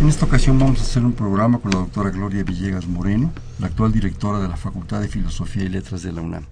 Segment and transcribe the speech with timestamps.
[0.00, 3.68] En esta ocasión vamos a hacer un programa con la doctora Gloria Villegas Moreno, la
[3.68, 6.46] actual directora de la Facultad de Filosofía y Letras de la UNAM.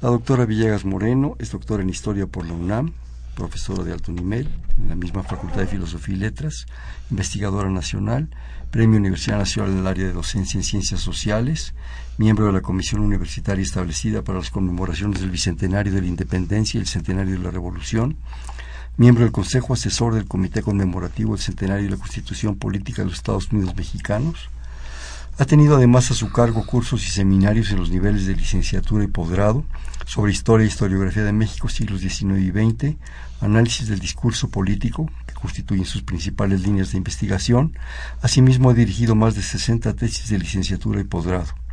[0.00, 2.94] La doctora Villegas Moreno es doctora en Historia por la UNAM,
[3.34, 6.66] profesora de alto nivel en la misma Facultad de Filosofía y Letras,
[7.10, 8.30] investigadora nacional,
[8.70, 11.74] Premio Universidad Nacional en el área de docencia en Ciencias Sociales,
[12.16, 16.80] miembro de la Comisión Universitaria establecida para las conmemoraciones del Bicentenario de la Independencia y
[16.80, 18.16] el Centenario de la Revolución,
[18.96, 23.16] miembro del Consejo Asesor del Comité Conmemorativo del Centenario de la Constitución Política de los
[23.16, 24.48] Estados Unidos Mexicanos.
[25.36, 29.08] Ha tenido además a su cargo cursos y seminarios en los niveles de licenciatura y
[29.08, 29.64] posgrado
[30.06, 32.96] sobre historia e historiografía de México siglos XIX y XX,
[33.40, 37.76] análisis del discurso político, que constituyen sus principales líneas de investigación.
[38.22, 41.63] Asimismo ha dirigido más de 60 tesis de licenciatura y posgrado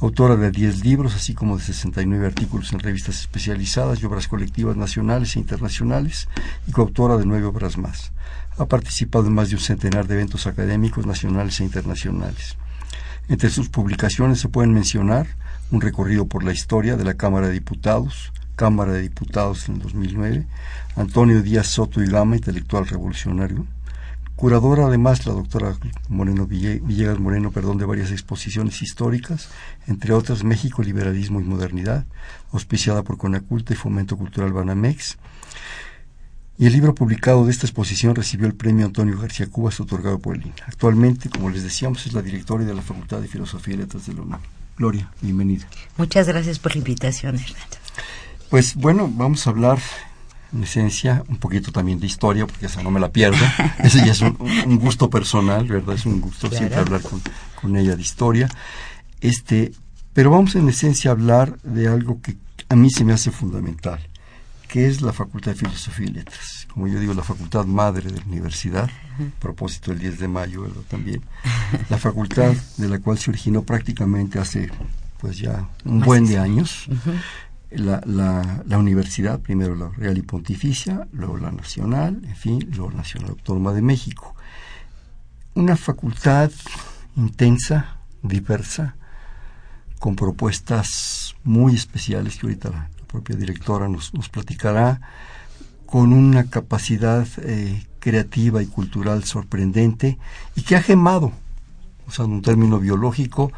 [0.00, 4.76] autora de 10 libros, así como de 69 artículos en revistas especializadas y obras colectivas
[4.76, 6.28] nacionales e internacionales,
[6.66, 8.12] y coautora de nueve obras más.
[8.58, 12.56] Ha participado en más de un centenar de eventos académicos nacionales e internacionales.
[13.28, 15.26] Entre sus publicaciones se pueden mencionar
[15.70, 19.82] un recorrido por la historia de la Cámara de Diputados, Cámara de Diputados en el
[19.82, 20.46] 2009,
[20.94, 23.66] Antonio Díaz Soto y Gama, intelectual revolucionario,
[24.36, 25.76] curadora además la doctora
[26.08, 29.48] Moreno Villegas Moreno, perdón, de varias exposiciones históricas,
[29.86, 32.04] entre otras México, Liberalismo y Modernidad,
[32.52, 35.16] auspiciada por Conaculta y Fomento Cultural Banamex.
[36.58, 40.36] Y el libro publicado de esta exposición recibió el premio Antonio García Cubas otorgado por
[40.36, 40.54] el INA.
[40.66, 44.14] Actualmente, como les decíamos, es la directora de la Facultad de Filosofía y Letras de
[44.14, 44.40] la UNAM.
[44.78, 45.66] Gloria, bienvenida.
[45.96, 47.76] Muchas gracias por la invitación, Hernando.
[48.48, 49.78] Pues bueno, vamos a hablar
[50.52, 53.44] en esencia, un poquito también de historia, porque esa no me la pierdo.
[53.78, 55.94] Ese ya es un, gusto personal, ¿verdad?
[55.94, 57.20] Es un gusto siempre hablar con,
[57.60, 58.48] con, ella de historia.
[59.20, 59.72] Este,
[60.12, 62.36] pero vamos en esencia a hablar de algo que
[62.68, 64.00] a mí se me hace fundamental,
[64.68, 66.66] que es la Facultad de Filosofía y Letras.
[66.72, 68.90] Como yo digo, la facultad madre de la universidad,
[69.38, 70.82] propósito el 10 de mayo, ¿verdad?
[70.88, 71.22] También.
[71.88, 74.70] La facultad de la cual se originó prácticamente hace,
[75.18, 76.88] pues ya, un buen de años
[77.70, 82.90] la, la, la, universidad, primero la Real y Pontificia, luego la Nacional, en fin, luego
[82.90, 84.34] la Nacional Autónoma de México.
[85.54, 86.50] Una facultad
[87.16, 88.96] intensa, diversa,
[89.98, 95.00] con propuestas muy especiales que ahorita la, propia directora nos, nos, platicará,
[95.86, 100.18] con una capacidad eh, creativa y cultural sorprendente
[100.54, 101.32] y que ha gemado,
[102.06, 103.52] usando un término biológico,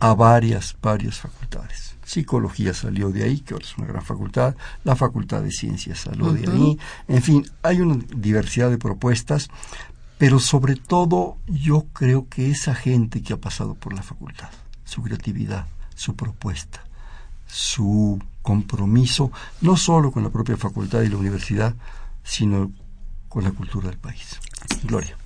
[0.00, 1.93] a varias, varias facultades.
[2.04, 4.54] Psicología salió de ahí, que ahora es una gran facultad,
[4.84, 6.78] la Facultad de Ciencias salió de ahí,
[7.08, 9.48] en fin, hay una diversidad de propuestas,
[10.18, 14.50] pero sobre todo yo creo que esa gente que ha pasado por la facultad,
[14.84, 16.84] su creatividad, su propuesta,
[17.46, 21.74] su compromiso, no solo con la propia facultad y la universidad,
[22.22, 22.70] sino
[23.28, 24.38] con la cultura del país.
[24.84, 25.16] Gloria.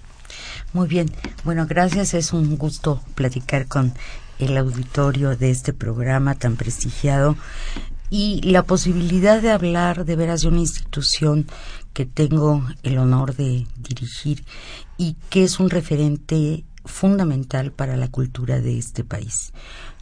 [0.73, 1.11] Muy bien,
[1.45, 3.95] bueno, gracias, es un gusto platicar con
[4.39, 7.37] el auditorio de este programa tan prestigiado
[8.11, 11.47] y la posibilidad de hablar de veras de una institución
[11.93, 14.45] que tengo el honor de dirigir
[14.97, 19.53] y que es un referente fundamental para la cultura de este país.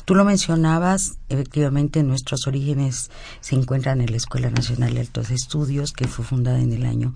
[0.04, 3.10] Tú lo mencionabas, efectivamente nuestros orígenes
[3.40, 7.14] se encuentran en la Escuela Nacional de Altos Estudios, que fue fundada en el año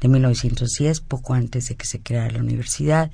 [0.00, 3.10] de 1910, poco antes de que se creara la universidad,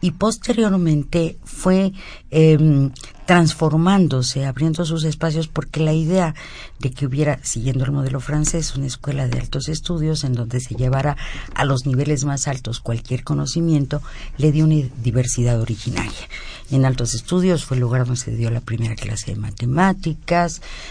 [0.00, 1.92] y posteriormente fue
[2.30, 2.90] eh,
[3.26, 6.34] transformándose, abriendo sus espacios, porque la idea
[6.78, 10.74] de que hubiera, siguiendo el modelo francés, una escuela de altos estudios en donde se
[10.74, 11.16] llevara
[11.54, 14.02] a los niveles más altos cualquier conocimiento,
[14.36, 16.28] le dio una diversidad originaria.
[16.70, 19.83] En altos estudios fue el lugar donde se dio la primera clase de matemáticas,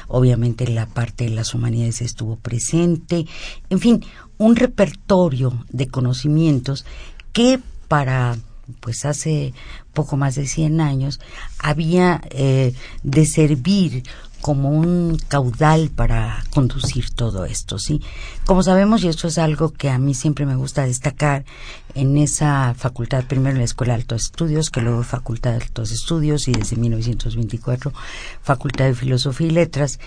[0.08, 3.26] obviamente la parte de las humanidades estuvo presente,
[3.70, 4.06] en fin,
[4.38, 6.86] un repertorio de conocimientos
[7.32, 8.38] que para
[8.80, 9.54] pues hace
[9.94, 11.20] poco más de 100 años,
[11.60, 12.74] había eh,
[13.04, 14.04] de servir
[14.44, 18.02] como un caudal para conducir todo esto, ¿sí?
[18.46, 21.46] Como sabemos, y esto es algo que a mí siempre me gusta destacar,
[21.96, 26.50] en esa facultad, primero la Escuela de Altos Estudios, que luego Facultad de Altos Estudios
[26.50, 27.94] y desde 1924
[28.42, 30.00] Facultad de Filosofía y Letras,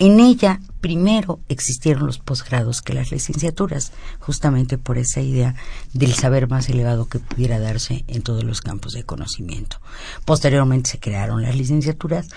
[0.00, 5.56] en ella primero existieron los posgrados que las licenciaturas, justamente por esa idea
[5.92, 9.80] del saber más elevado que pudiera darse en todos los campos de conocimiento.
[10.24, 12.28] Posteriormente se crearon las licenciaturas,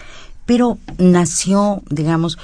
[0.45, 2.37] pero nació, digamos,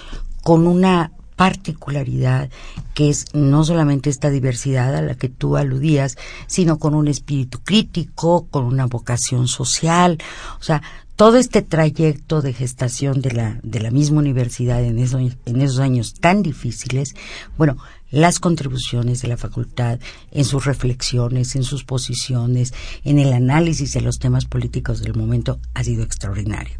[0.43, 2.49] con una particularidad
[2.93, 6.17] que es no solamente esta diversidad a la que tú aludías,
[6.47, 10.17] sino con un espíritu crítico, con una vocación social,
[10.59, 10.81] o sea,
[11.15, 16.13] todo este trayecto de gestación de la, de la misma universidad en, en esos años
[16.15, 17.15] tan difíciles,
[17.57, 17.77] bueno,
[18.09, 19.99] las contribuciones de la facultad
[20.31, 22.73] en sus reflexiones, en sus posiciones,
[23.03, 26.77] en el análisis de los temas políticos del momento ha sido extraordinario.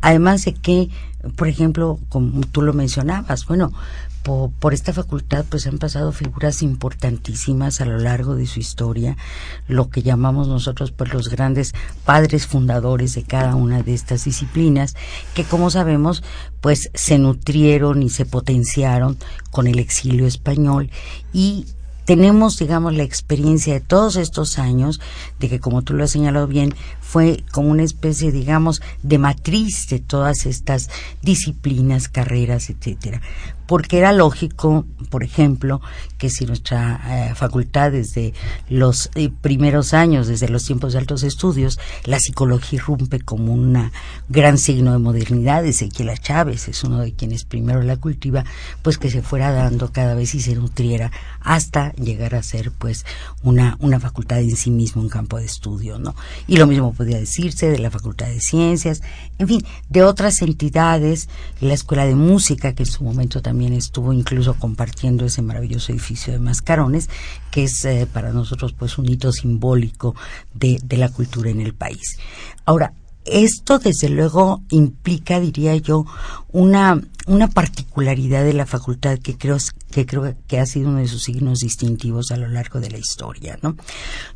[0.00, 0.88] Además de que,
[1.36, 3.72] por ejemplo, como tú lo mencionabas, bueno,
[4.26, 9.16] por, esta facultad pues han pasado figuras importantísimas a lo largo de su historia,
[9.68, 11.74] lo que llamamos nosotros pues los grandes
[12.04, 14.96] padres fundadores de cada una de estas disciplinas,
[15.34, 16.24] que como sabemos
[16.60, 19.16] pues se nutrieron y se potenciaron
[19.52, 20.90] con el exilio español.
[21.32, 21.66] Y
[22.04, 25.00] tenemos, digamos, la experiencia de todos estos años,
[25.38, 29.88] de que como tú lo has señalado bien, fue como una especie, digamos, de matriz
[29.88, 30.88] de todas estas
[31.22, 33.20] disciplinas, carreras, etcétera
[33.66, 35.80] porque era lógico, por ejemplo,
[36.18, 38.32] que si nuestra eh, facultad desde
[38.68, 43.90] los eh, primeros años, desde los tiempos de altos estudios, la psicología irrumpe como un
[44.28, 48.44] gran signo de modernidad, Ezequiel Chávez es uno de quienes primero la cultiva,
[48.82, 51.10] pues que se fuera dando cada vez y se nutriera
[51.40, 53.04] hasta llegar a ser pues
[53.42, 56.14] una, una facultad en sí mismo, un campo de estudio, ¿no?
[56.46, 59.02] Y lo mismo podría decirse de la Facultad de Ciencias,
[59.38, 61.28] en fin, de otras entidades,
[61.60, 65.90] la Escuela de Música, que en su momento también también estuvo incluso compartiendo ese maravilloso
[65.90, 67.08] edificio de Mascarones,
[67.50, 70.14] que es eh, para nosotros pues un hito simbólico
[70.52, 72.18] de, de la cultura en el país.
[72.66, 72.92] Ahora,
[73.24, 76.04] esto desde luego implica, diría yo,
[76.52, 79.56] una, una particularidad de la facultad que creo,
[79.90, 82.98] que creo que ha sido uno de sus signos distintivos a lo largo de la
[82.98, 83.74] historia, ¿no?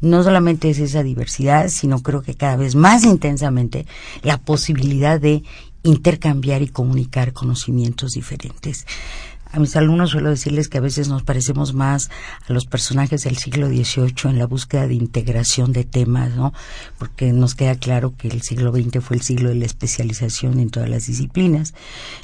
[0.00, 3.84] No solamente es esa diversidad, sino creo que cada vez más intensamente
[4.22, 5.42] la posibilidad de
[5.82, 8.86] intercambiar y comunicar conocimientos diferentes.
[9.52, 12.08] A mis alumnos suelo decirles que a veces nos parecemos más
[12.48, 16.52] a los personajes del siglo XVIII en la búsqueda de integración de temas, ¿no?
[16.98, 20.70] Porque nos queda claro que el siglo XX fue el siglo de la especialización en
[20.70, 21.74] todas las disciplinas.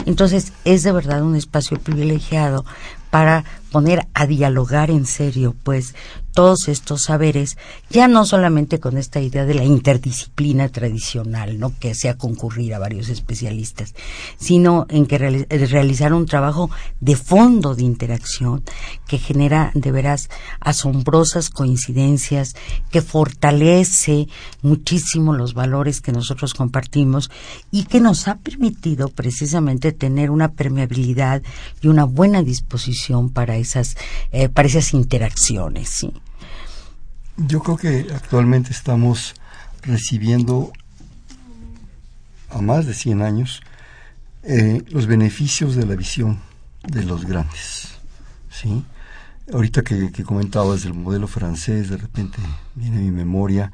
[0.05, 2.65] Entonces, es de verdad un espacio privilegiado
[3.11, 3.45] para
[3.77, 5.95] poner a dialogar en serio, pues,
[6.37, 7.57] todos estos saberes,
[7.89, 11.73] ya no solamente con esta idea de la interdisciplina tradicional, ¿no?
[11.81, 13.95] que sea concurrir a varios especialistas,
[14.37, 16.71] sino en que realizar un trabajo
[17.01, 18.63] de fondo de interacción
[19.09, 20.29] que genera de veras
[20.61, 22.55] asombrosas coincidencias,
[22.91, 24.29] que fortalece
[24.61, 27.31] muchísimo los valores que nosotros compartimos
[27.71, 31.43] y que nos ha permitido precisamente tener una permeabilidad
[31.81, 33.97] y una buena disposición para esas,
[34.33, 36.07] eh, para esas interacciones.
[37.37, 39.35] Yo creo que actualmente estamos
[39.83, 40.73] recibiendo
[42.51, 43.63] a más de 100 años
[44.43, 46.39] eh, los beneficios de la visión
[46.85, 47.99] de los grandes.
[48.51, 48.85] ¿sí?
[49.53, 52.39] Ahorita que, comentabas del modelo francés, de repente
[52.75, 53.73] viene a mi memoria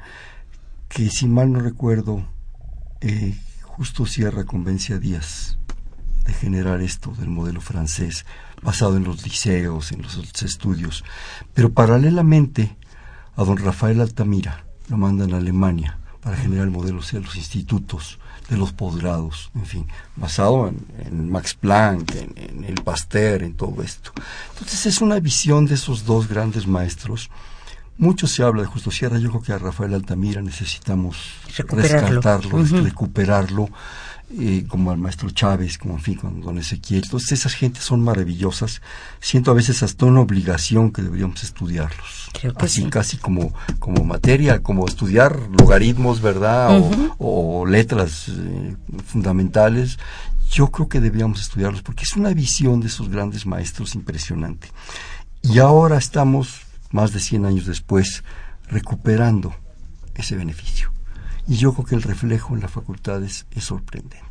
[0.89, 2.25] que si mal no recuerdo,
[3.01, 5.57] eh, justo Sierra convence a Díaz
[6.25, 8.25] de generar esto del modelo francés,
[8.63, 11.03] basado en los liceos, en los estudios.
[11.53, 12.75] Pero paralelamente
[13.35, 18.19] a don Rafael Altamira, lo mandan a Alemania para generar el modelo de los institutos,
[18.49, 24.11] de los posgrados, en fin, basado en, Max Planck, en, el Pasteur, en todo esto.
[24.53, 27.29] Entonces es una visión de esos dos grandes maestros.
[27.97, 33.69] Mucho se habla de Justo Sierra, yo creo que a Rafael Altamira necesitamos rescatarlo, recuperarlo
[34.31, 37.03] eh, como al maestro Chávez, como en fin, con don Ezequiel.
[37.03, 38.81] Entonces esas gentes son maravillosas.
[39.19, 42.31] Siento a veces hasta una obligación que deberíamos estudiarlos.
[42.55, 46.81] Así casi como, como materia, como estudiar logaritmos, ¿verdad?
[47.19, 48.75] o, letras eh,
[49.05, 49.99] fundamentales.
[50.49, 54.69] Yo creo que deberíamos estudiarlos porque es una visión de esos grandes maestros impresionante.
[55.43, 56.61] Y ahora estamos,
[56.91, 58.23] más de 100 años después,
[58.67, 59.53] recuperando
[60.15, 60.91] ese beneficio.
[61.47, 64.21] Y yo creo que el reflejo en las facultades es sorprendente.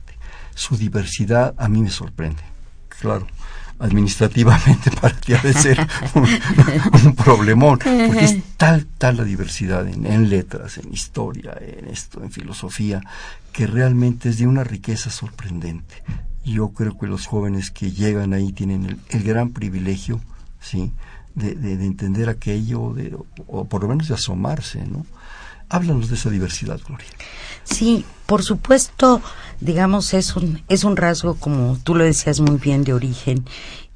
[0.54, 2.42] Su diversidad a mí me sorprende.
[2.88, 3.26] claro
[3.82, 10.06] administrativamente para ti ha de ser un, problemón, porque es tal, tal la diversidad en,
[10.06, 13.02] en, letras, en historia, en esto, en filosofía,
[13.52, 16.02] que realmente es de una riqueza sorprendente.
[16.44, 20.20] Yo creo que los jóvenes que llegan ahí tienen el, gran privilegio,
[20.60, 20.92] ¿sí?,
[21.34, 23.16] de, de, entender aquello, de,
[23.46, 25.06] o por lo menos de asomarse, ¿no?
[25.72, 27.08] Háblanos de esa diversidad, Gloria.
[27.64, 29.22] Sí, por supuesto,
[29.60, 33.44] digamos, es un, es un rasgo, como tú lo decías muy bien, de origen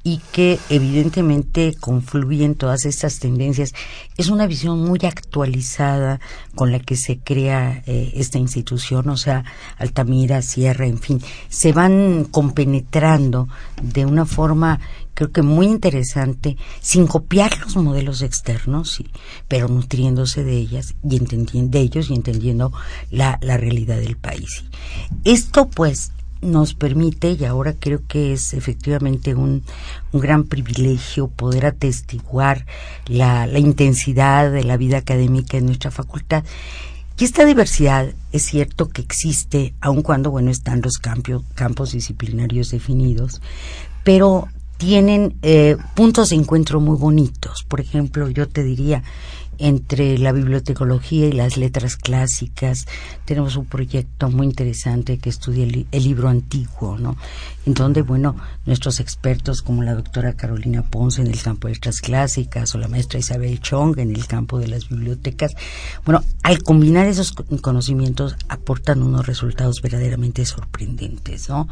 [0.03, 3.73] y que evidentemente confluyen todas estas tendencias.
[4.15, 6.21] Es una visión muy actualizada
[6.55, 9.43] con la que se crea eh, esta institución, o sea,
[9.77, 13.49] Altamira, Sierra, en fin, se van compenetrando
[13.81, 14.79] de una forma
[15.17, 19.07] creo que muy interesante, sin copiar los modelos externos, sí,
[19.47, 22.71] pero nutriéndose de ellas y entendiendo de ellos y entendiendo
[23.09, 24.63] la, la realidad del país.
[25.23, 26.11] Esto pues
[26.43, 29.63] nos permite, y ahora creo que es efectivamente un,
[30.11, 32.67] un gran privilegio poder atestiguar
[33.07, 36.43] la, la intensidad de la vida académica en nuestra facultad,
[37.17, 43.41] y esta diversidad es cierto que existe, aun cuando, bueno, están los campos disciplinarios definidos,
[44.03, 44.47] pero
[44.77, 47.63] tienen eh, puntos de encuentro muy bonitos.
[47.67, 49.03] Por ejemplo, yo te diría,
[49.59, 52.87] entre la bibliotecología y las letras clásicas.
[53.25, 57.17] Tenemos un proyecto muy interesante que estudia el, libro antiguo, ¿no?
[57.65, 58.35] En donde, bueno,
[58.65, 62.87] nuestros expertos como la doctora Carolina Ponce en el campo de letras clásicas o la
[62.87, 65.55] maestra Isabel Chong en el campo de las bibliotecas,
[66.05, 71.67] bueno, al combinar esos conocimientos aportan unos resultados verdaderamente sorprendentes, ¿no?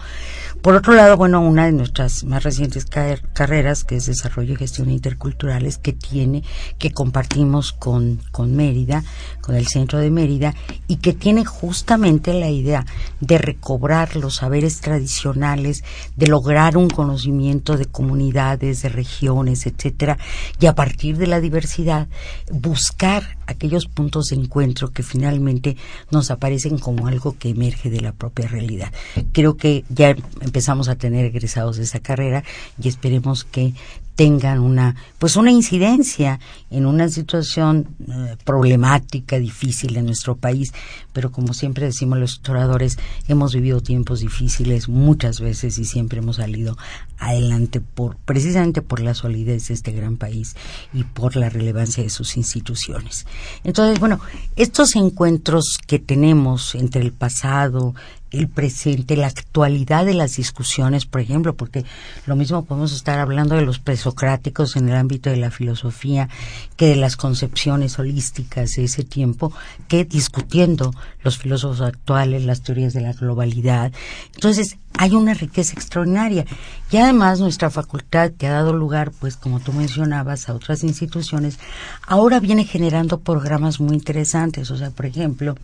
[0.62, 4.90] Por otro lado, bueno, una de nuestras más recientes carreras, que es Desarrollo y Gestión
[4.90, 6.44] Interculturales, que tiene,
[6.78, 9.04] que compartimos con, con Mérida,
[9.42, 10.54] con el centro de Mérida,
[10.88, 12.86] y que tiene justamente la idea
[13.20, 15.84] de recobrar los saberes tradicionales,
[16.16, 20.18] de lograr un conocimiento de comunidades, de regiones, etcétera,
[20.60, 22.08] y a partir de la diversidad
[22.52, 25.78] buscar aquellos puntos de encuentro que finalmente
[26.12, 28.92] nos aparecen como algo que emerge de la propia realidad.
[29.32, 32.44] Creo que ya empezamos a tener egresados de esa carrera
[32.82, 33.74] y esperemos que
[34.16, 40.74] tengan una pues una incidencia en una situación eh, problemática difícil en nuestro país.
[41.14, 46.38] Pero como siempre decimos los historiadores hemos vivido tiempos difíciles muchas veces y siempre hemos
[46.38, 46.78] salido
[47.18, 50.56] adelante por precisamente por la solidez de este gran país
[50.94, 53.26] y por la relevancia de sus instituciones.
[53.64, 54.20] Entonces bueno
[54.56, 57.96] estos encuentros que tenemos entre el pasado
[58.38, 61.86] el presente, la actualidad de las discusiones, por ejemplo, porque
[62.26, 66.30] lo mismo podemos estar hablando de los presocráticos en el ámbito de la filosofía
[66.78, 69.52] que de las concepciones holísticas de ese tiempo,
[69.88, 73.92] que discutiendo los filósofos actuales, las teorías de la globalidad.
[74.34, 76.46] Entonces, hay una riqueza extraordinaria.
[76.92, 81.60] Y además nuestra facultad, que ha dado lugar, pues como tú mencionabas, a otras instituciones,
[82.08, 84.72] ahora viene generando programas muy interesantes.
[84.72, 85.56] O sea, por ejemplo,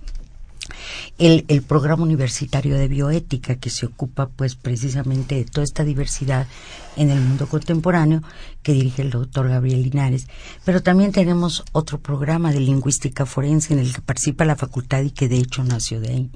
[1.18, 6.48] el, el, programa universitario de bioética que se ocupa pues precisamente de toda esta diversidad
[6.96, 8.22] en el mundo contemporáneo
[8.64, 10.28] que dirige el doctor Gabriel Linares.
[10.66, 15.12] Pero también tenemos otro programa de lingüística forense en el que participa la facultad y
[15.12, 16.32] que de hecho nació de ahí,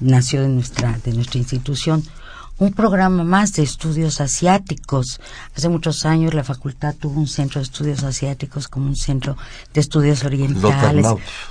[0.00, 2.02] nació de nuestra, de nuestra institución
[2.60, 5.18] un programa más de estudios asiáticos.
[5.56, 9.38] Hace muchos años la facultad tuvo un centro de estudios asiáticos como un centro
[9.72, 11.06] de estudios orientales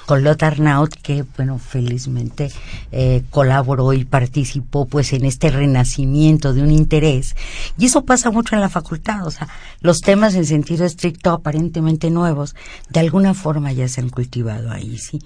[0.06, 2.52] con Lothar Naut que bueno felizmente
[2.92, 7.36] eh, colaboró y participó pues en este renacimiento de un interés.
[7.80, 9.48] Y eso pasa mucho en la facultad o sea
[9.82, 12.56] los temas en sentido estricto aparentemente nuevos
[12.90, 15.20] de alguna forma ya se han cultivado ahí sí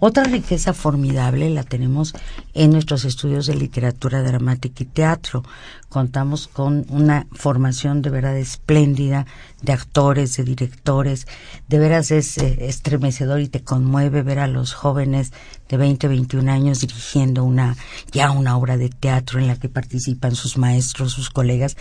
[0.00, 2.14] otra riqueza formidable la tenemos
[2.54, 5.42] en nuestros estudios de literatura dramática y teatro.
[5.88, 9.26] Contamos con una formación de verdad espléndida
[9.62, 11.26] de actores, de directores.
[11.66, 15.32] De veras es eh, estremecedor y te conmueve ver a los jóvenes
[15.68, 17.76] de 20, 21 años dirigiendo una
[18.12, 21.76] ya una obra de teatro en la que participan sus maestros, sus colegas,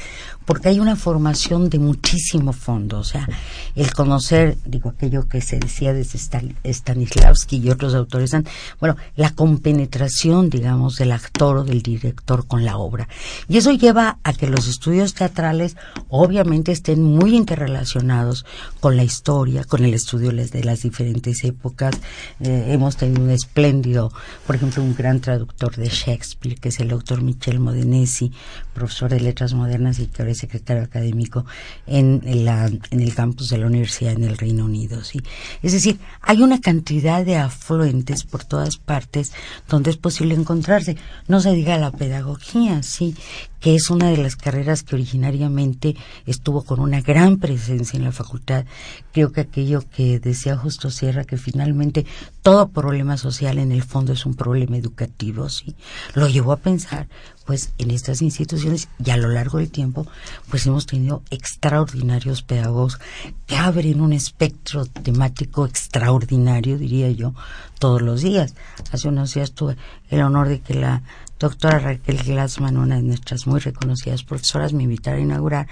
[0.45, 3.27] porque hay una formación de muchísimo fondo, o sea,
[3.75, 6.19] el conocer, digo aquello que se decía desde
[6.65, 8.35] Stanislavski y otros autores,
[8.79, 13.07] bueno, la compenetración, digamos, del actor o del director con la obra.
[13.47, 15.75] Y eso lleva a que los estudios teatrales
[16.09, 18.45] obviamente estén muy interrelacionados
[18.79, 21.95] con la historia, con el estudio de las diferentes épocas.
[22.39, 24.11] Eh, hemos tenido un espléndido
[24.45, 28.31] por ejemplo, un gran traductor de Shakespeare, que es el doctor Michel Modenesi,
[28.73, 31.45] profesor de letras modernas y que ahora es secretario académico
[31.85, 35.03] en, en el campus de la universidad en el Reino Unido.
[35.03, 35.21] ¿sí?
[35.61, 39.31] Es decir, hay una cantidad de afluentes por todas partes
[39.67, 40.97] donde es posible encontrarse.
[41.27, 43.15] No se diga la pedagogía, sí.
[43.59, 48.11] que es una de las carreras que originariamente estuvo con una gran presencia en la
[48.11, 48.65] facultad.
[49.11, 52.05] Creo que aquello que decía Justo Sierra, que finalmente
[52.41, 55.75] todo problema social en el fondo es un problema educativo, ¿sí?
[56.13, 57.07] Lo llevó a pensar,
[57.45, 60.05] pues, en estas instituciones y a lo largo del tiempo,
[60.49, 62.99] pues hemos tenido extraordinarios pedagogos
[63.45, 67.33] que abren un espectro temático extraordinario, diría yo,
[67.79, 68.53] todos los días.
[68.91, 69.77] Hace unos días tuve
[70.09, 71.03] el honor de que la
[71.39, 75.67] doctora Raquel Glassman, una de nuestras muy reconocidas profesoras, me invitara a inaugurar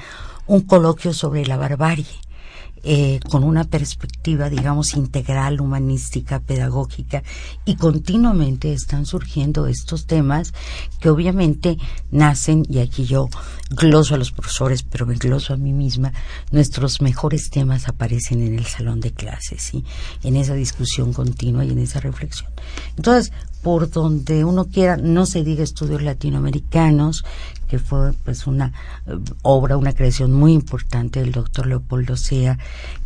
[0.48, 2.06] un coloquio sobre la barbarie.
[2.88, 7.24] Eh, con una perspectiva, digamos, integral, humanística, pedagógica,
[7.66, 10.54] y continuamente están surgiendo estos temas
[11.00, 11.78] que obviamente
[12.12, 13.28] nacen, y aquí yo
[13.72, 16.14] gloso a los profesores, pero me gloso a mí misma,
[16.52, 19.84] nuestros mejores temas aparecen en el salón de clases, ¿sí?
[20.22, 22.52] en esa discusión continua y en esa reflexión.
[22.98, 23.34] Entonces,
[23.66, 27.26] por donde uno quiera, no se diga estudios latinoamericanos,
[27.68, 28.74] que fue pues una
[29.08, 32.60] eh, obra, una creación muy importante del doctor Leopoldo Sea,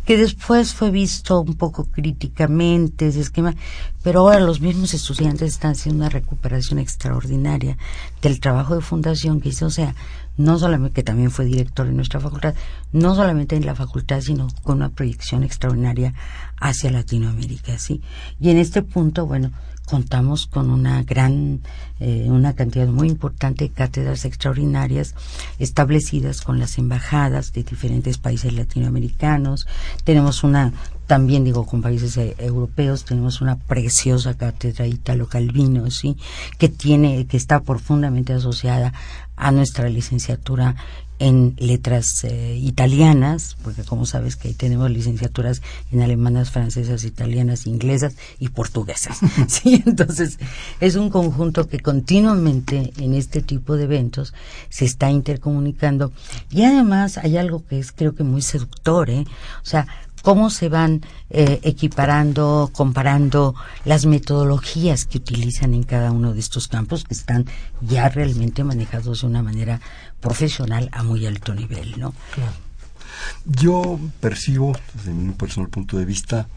[0.04, 3.54] que después fue visto un poco críticamente ese esquema,
[4.02, 7.78] pero ahora los mismos estudiantes están haciendo una recuperación extraordinaria
[8.20, 9.94] del trabajo de fundación que hizo o sea,
[10.36, 12.54] no solamente que también fue director de nuestra facultad,
[12.92, 16.12] no solamente en la facultad, sino con una proyección extraordinaria
[16.60, 18.02] hacia Latinoamérica, ¿sí?
[18.38, 19.52] Y en este punto, bueno,
[19.90, 21.60] contamos con una gran,
[21.98, 25.16] eh, una cantidad muy importante de cátedras extraordinarias
[25.58, 29.66] establecidas con las embajadas de diferentes países latinoamericanos.
[30.04, 30.72] Tenemos una,
[31.08, 36.16] también digo con países eh, europeos, tenemos una preciosa cátedra Italo Calvino, sí,
[36.56, 38.92] que tiene, que está profundamente asociada
[39.34, 40.76] a nuestra licenciatura
[41.20, 45.60] en letras eh, italianas, porque como sabes que ahí tenemos licenciaturas
[45.92, 49.20] en alemanas, francesas, italianas, inglesas y portuguesas.
[49.46, 50.38] sí, entonces
[50.80, 54.32] es un conjunto que continuamente en este tipo de eventos
[54.70, 56.10] se está intercomunicando
[56.50, 59.24] y además hay algo que es creo que muy seductor, ¿eh?
[59.62, 59.86] O sea,
[60.22, 66.68] cómo se van eh, equiparando, comparando las metodologías que utilizan en cada uno de estos
[66.68, 67.46] campos que están
[67.80, 69.80] ya realmente manejados de una manera
[70.20, 72.14] profesional a muy alto nivel, ¿no?
[73.44, 76.48] Yo percibo, desde mi personal punto de vista,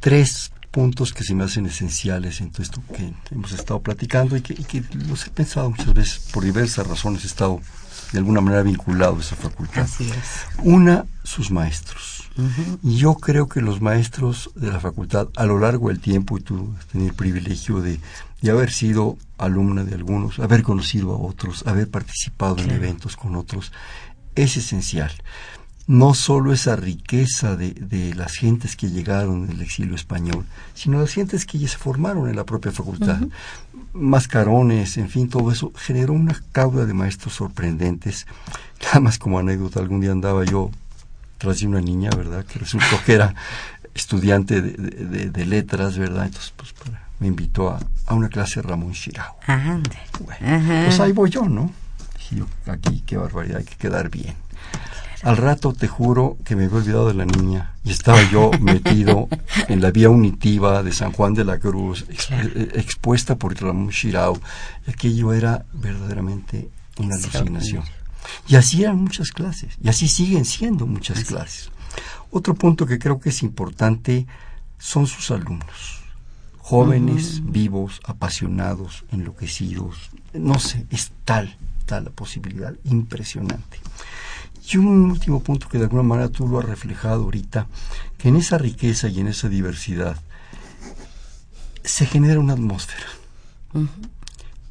[0.00, 4.40] tres puntos que se me hacen esenciales en todo esto que hemos estado platicando y
[4.40, 7.60] que, y que los he pensado muchas veces por diversas razones he estado
[8.12, 9.82] de alguna manera vinculado a esa facultad.
[9.82, 10.46] Así es.
[10.64, 12.11] Una, sus maestros
[12.82, 16.40] y yo creo que los maestros de la facultad a lo largo del tiempo, y
[16.40, 18.00] tú has tenido el privilegio de,
[18.50, 23.72] haber sido alumna de algunos, haber conocido a otros, haber participado en eventos con otros,
[24.34, 25.12] es esencial.
[25.86, 31.12] No solo esa riqueza de, de, las gentes que llegaron del exilio español, sino las
[31.12, 33.20] gentes que ya se formaron en la propia facultad.
[33.92, 38.26] Mascarones, en fin, todo eso generó una cauda de maestros sorprendentes.
[38.82, 40.70] Nada más como anécdota, algún día andaba yo
[41.42, 42.44] tras de una niña, ¿verdad?
[42.44, 43.34] Que resultó que era
[43.94, 46.26] estudiante de, letras, ¿verdad?
[46.26, 46.72] Entonces, pues
[47.18, 49.36] me invitó a, a, una clase de Ramón Shirao.
[50.24, 51.72] Bueno, pues ahí voy yo, ¿no?
[52.16, 54.36] Dije yo, aquí, qué barbaridad, hay que quedar bien.
[55.24, 59.28] Al rato te juro que me había olvidado de la niña y estaba yo metido
[59.66, 64.40] en la vía unitiva de San Juan de la Cruz, eh, expuesta por Ramón Shirao.
[64.86, 67.82] Y aquello era verdaderamente una alucinación.
[68.46, 71.70] Y así eran muchas clases, y así siguen siendo muchas clases.
[72.30, 74.26] Otro punto que creo que es importante
[74.78, 76.00] son sus alumnos,
[76.58, 81.56] jóvenes, vivos, apasionados, enloquecidos, no sé, es tal,
[81.86, 83.78] tal la posibilidad, impresionante.
[84.70, 87.66] Y un último punto que de alguna manera tú lo has reflejado ahorita,
[88.16, 90.16] que en esa riqueza y en esa diversidad
[91.84, 93.06] se genera una atmósfera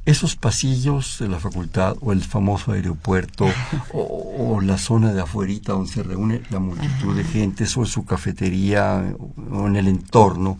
[0.05, 3.47] esos pasillos de la facultad o el famoso aeropuerto
[3.93, 8.05] o, la zona de afuerita donde se reúne la multitud de gente o en su
[8.05, 9.15] cafetería
[9.51, 10.59] o en el entorno,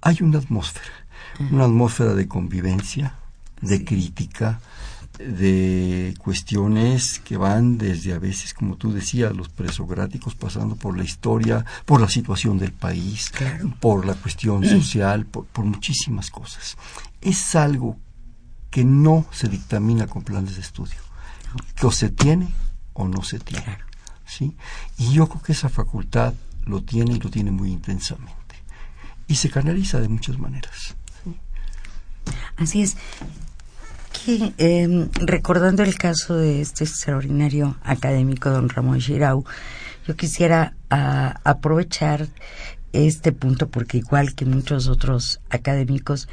[0.00, 1.06] hay una atmósfera,
[1.50, 3.14] una atmósfera de convivencia,
[3.60, 4.60] de crítica,
[5.18, 11.04] de cuestiones que van desde a veces, como tú decías, los presográticos, pasando por la
[11.04, 13.32] historia, por la situación del país,
[13.80, 16.76] por la cuestión social, por, por muchísimas cosas.
[17.20, 17.96] Es algo
[18.74, 20.98] que no se dictamina con planes de estudio,
[21.76, 22.48] que o se tiene
[22.92, 23.78] o no se tiene.
[24.26, 24.56] ¿sí?
[24.98, 26.34] Y yo creo que esa facultad
[26.64, 28.34] lo tiene y lo tiene muy intensamente.
[29.28, 30.96] Y se canaliza de muchas maneras.
[32.56, 32.96] Así es.
[34.10, 39.44] Que, em, recordando el caso de este extraordinario académico, don Ramón Girau,
[40.04, 42.28] yo quisiera ah, aprovechar
[42.92, 46.28] este punto porque igual que muchos otros académicos,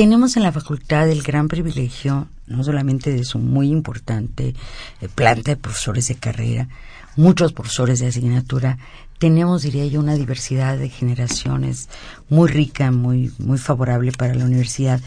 [0.00, 4.54] tenemos en la facultad el gran privilegio, no solamente de su muy importante
[5.02, 6.68] eh, planta de profesores de carrera,
[7.16, 8.78] muchos profesores de asignatura,
[9.18, 11.90] tenemos, diría yo, una diversidad de generaciones
[12.30, 15.02] muy rica, muy, muy favorable para la universidad.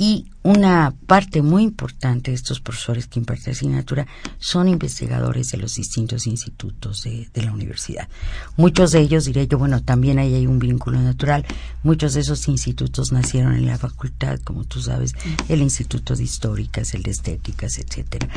[0.00, 4.06] Y una parte muy importante de estos profesores que imparten asignatura
[4.38, 8.08] son investigadores de los distintos institutos de, la universidad.
[8.56, 11.44] Muchos de ellos, diré yo, bueno, también ahí hay un vínculo natural.
[11.82, 15.14] Muchos de esos institutos nacieron en la facultad, como tú sabes,
[15.48, 18.28] el Instituto de Históricas, el de Estéticas, etcétera.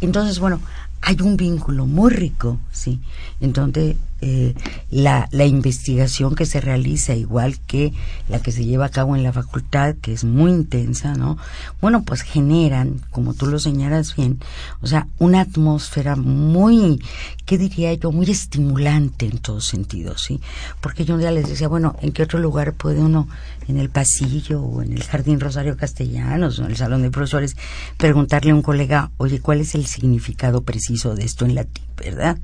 [0.00, 0.60] Entonces, bueno,
[1.02, 3.00] hay un vínculo muy rico, ¿sí?
[3.40, 4.54] En donde eh,
[4.90, 7.92] la, la, investigación que se realiza, igual que
[8.28, 11.38] la que se lleva a cabo en la facultad, que es muy intensa, ¿no?
[11.80, 14.40] Bueno, pues generan, como tú lo señalas bien,
[14.82, 17.00] o sea, una atmósfera muy,
[17.48, 18.12] ¿qué diría yo?
[18.12, 20.38] Muy estimulante en todos sentidos, ¿sí?
[20.82, 23.26] Porque yo un día les decía, bueno, ¿en qué otro lugar puede uno,
[23.68, 27.56] en el pasillo o en el Jardín Rosario Castellanos o en el Salón de Profesores,
[27.96, 32.38] preguntarle a un colega, oye, ¿cuál es el significado preciso de esto en latín, verdad?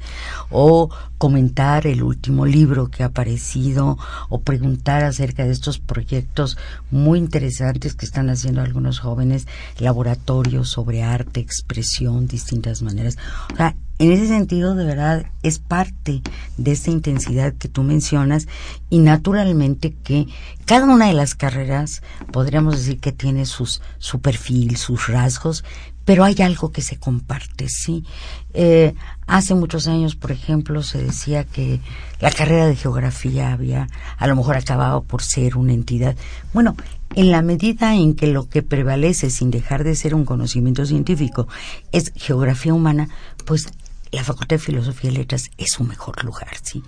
[0.49, 0.89] O
[1.19, 3.99] comentar el último libro que ha aparecido
[4.31, 6.57] o preguntar acerca de estos proyectos
[6.91, 9.47] muy interesantes que están haciendo algunos jóvenes,
[9.79, 13.19] laboratorios sobre arte, expresión, distintas maneras.
[13.53, 16.23] O sea, en ese sentido, de verdad, es parte
[16.57, 18.49] de esta intensidad que tú mencionas
[18.91, 20.27] y naturalmente que
[20.65, 22.03] cada una de las carreras
[22.33, 25.65] podríamos decir que tiene sus, su perfil, sus rasgos,
[26.05, 28.05] pero hay algo que se comparte, ¿sí?
[28.53, 28.95] Eh,
[29.27, 31.81] hace muchos años, por ejemplo, se decía que
[32.21, 36.17] la carrera de geografía había a lo mejor acabado por ser una entidad.
[36.53, 36.77] Bueno,
[37.15, 41.49] en la medida en que lo que prevalece sin dejar de ser un conocimiento científico
[41.93, 43.09] es geografía humana,
[43.47, 43.69] pues
[44.15, 46.83] la Facultad de Filosofía y Letras es su mejor lugar, ¿sí?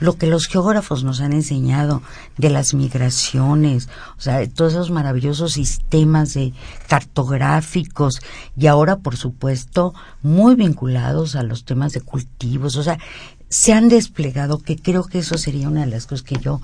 [0.00, 2.02] Lo que los geógrafos nos han enseñado
[2.38, 6.52] de las migraciones, o sea, de todos esos maravillosos sistemas de
[6.88, 8.20] cartográficos
[8.56, 12.98] y ahora, por supuesto, muy vinculados a los temas de cultivos, o sea,
[13.52, 16.62] se han desplegado, que creo que eso sería una de las cosas que yo,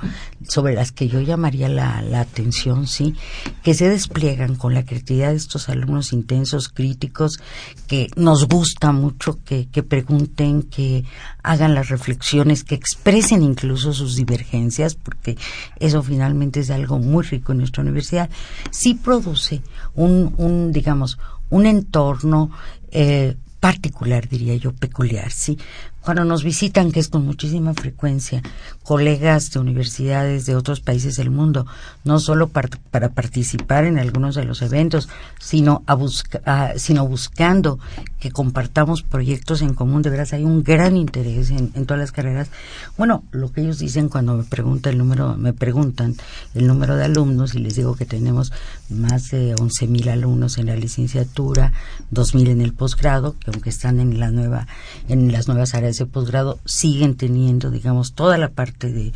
[0.49, 3.15] sobre las que yo llamaría la, la atención, sí,
[3.63, 7.41] que se despliegan con la creatividad de estos alumnos intensos, críticos,
[7.89, 11.05] que nos gusta mucho que, que pregunten, que
[11.43, 15.37] hagan las reflexiones, que expresen incluso sus divergencias, porque
[15.81, 18.31] eso finalmente es algo muy rico en nuestra universidad,
[18.71, 19.61] sí produce
[19.95, 21.19] un, un digamos,
[21.51, 22.51] un entorno
[22.93, 25.59] eh, particular, diría yo, peculiar, ¿sí?
[26.01, 28.43] Cuando nos visitan, que es con muchísima frecuencia,
[28.83, 31.67] colegas de universidades de otros países del mundo,
[32.05, 35.09] no solo para participar en algunos de los eventos,
[35.39, 37.79] sino, a sino buscando
[38.19, 40.03] que compartamos proyectos en común.
[40.03, 42.49] De veras, hay un gran interés en, todas las carreras.
[42.97, 46.17] Bueno, lo que ellos dicen cuando me preguntan el número, me preguntan
[46.55, 48.53] el número de alumnos y les digo que tenemos
[48.89, 51.73] más de 11.000 alumnos en la licenciatura,
[52.13, 54.67] 2.000 en el posgrado, que aunque están en la nueva,
[55.09, 59.13] en las nuevas áreas ese posgrado siguen teniendo, digamos, toda la parte de,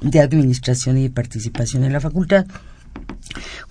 [0.00, 2.46] de administración y de participación en la facultad.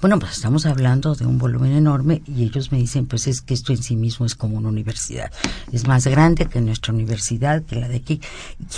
[0.02, 3.54] Bueno, pues estamos hablando de un volumen enorme y ellos me dicen, pues es que
[3.54, 5.32] esto en sí mismo es como una universidad.
[5.71, 8.21] Es más grande que nuestra universidad, que la de aquí.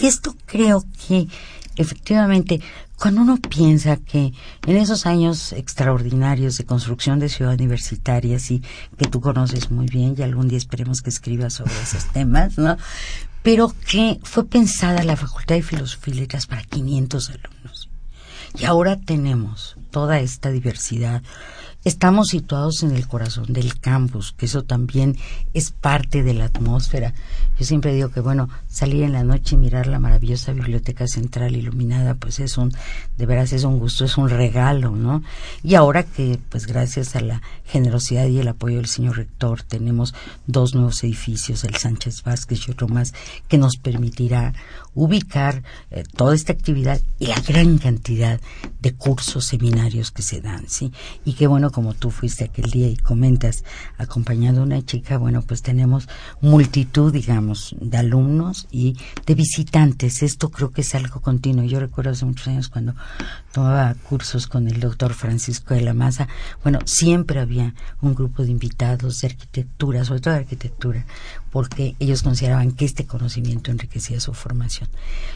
[0.02, 1.28] Y esto creo que
[1.76, 2.62] efectivamente,
[2.98, 4.34] cuando uno piensa que
[4.66, 8.62] en esos años extraordinarios de construcción de ciudad universitaria, y
[8.98, 12.78] que tú conoces muy bien y algún día esperemos que escribas sobre esos temas, ¿no?
[13.44, 17.90] pero que fue pensada la Facultad de Filosofía y Letras para 500 alumnos.
[18.58, 21.22] Y ahora tenemos toda esta diversidad
[21.86, 25.18] Estamos situados en el corazón del campus, que eso también
[25.54, 27.14] es parte de la atmósfera.
[27.60, 31.58] Yo siempre digo que, bueno, salir en la noche y mirar la maravillosa biblioteca central
[31.58, 32.72] iluminada, pues es un,
[33.18, 35.24] de veras es un gusto, es un regalo, ¿no?
[35.62, 40.16] Y ahora que, pues gracias a la generosidad y el apoyo del señor rector, tenemos
[40.48, 43.14] dos nuevos edificios, el Sánchez Vázquez y otro más,
[43.50, 44.54] que nos permitirá
[44.96, 48.40] ubicar eh, toda esta actividad y la gran cantidad
[48.82, 50.92] de cursos, seminarios que se dan, ¿sí?
[51.26, 53.64] Y que bueno, como tú fuiste aquel día y comentas,
[53.98, 56.08] acompañando a una chica, bueno, pues tenemos
[56.42, 60.22] multitud, digamos, de alumnos y de visitantes.
[60.22, 61.64] Esto creo que es algo continuo.
[61.64, 62.94] Yo recuerdo hace muchos años cuando
[63.54, 66.28] tomaba cursos con el doctor Francisco de la Maza,
[66.64, 71.06] bueno, siempre había un grupo de invitados de arquitectura, sobre todo de arquitectura,
[71.54, 74.90] porque ellos consideraban que este conocimiento enriquecía su formación.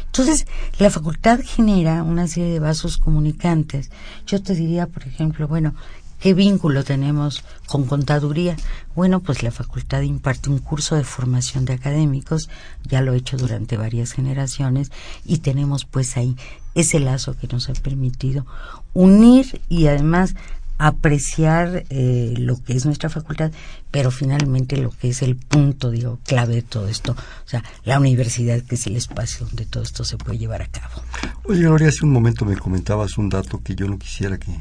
[0.08, 0.48] Entonces,
[0.80, 3.92] la facultad genera una serie de vasos comunicantes.
[4.26, 5.76] Yo te diría, por ejemplo, bueno,
[6.20, 8.56] ¿Qué vínculo tenemos con contaduría?
[8.96, 12.50] Bueno, pues la facultad imparte un curso de formación de académicos,
[12.84, 14.92] ya lo he hecho durante varias generaciones,
[15.26, 16.36] y tenemos pues ahí
[16.74, 18.48] ese lazo que nos ha permitido
[18.96, 20.34] unir y además
[20.78, 23.52] apreciar eh, lo que es nuestra facultad,
[23.92, 28.00] pero finalmente lo que es el punto, digo, clave de todo esto, o sea, la
[28.00, 31.02] universidad que es el espacio donde todo esto se puede llevar a cabo.
[31.46, 34.52] Oye, Gloria, hace un momento me comentabas un dato que yo no quisiera que,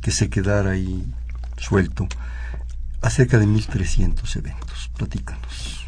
[0.00, 1.04] que se quedara ahí
[1.56, 2.06] suelto,
[3.00, 4.90] acerca de 1.300 eventos.
[4.96, 5.83] Platícanos.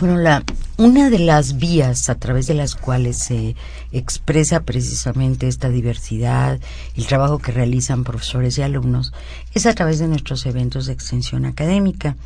[0.00, 0.44] Bueno, la,
[0.76, 3.56] una de las vías a través de las cuales se
[3.90, 6.60] expresa precisamente esta diversidad,
[6.94, 9.12] el trabajo que realizan profesores y alumnos,
[9.54, 12.16] es a través de nuestros eventos de extensión académica.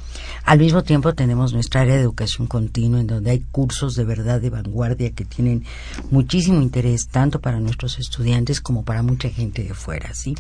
[0.45, 4.39] Al mismo tiempo tenemos nuestra área de educación continua, en donde hay cursos de verdad
[4.39, 5.65] de vanguardia que tienen
[6.11, 10.35] muchísimo interés, tanto para nuestros estudiantes como para mucha gente de fuera, ¿sí?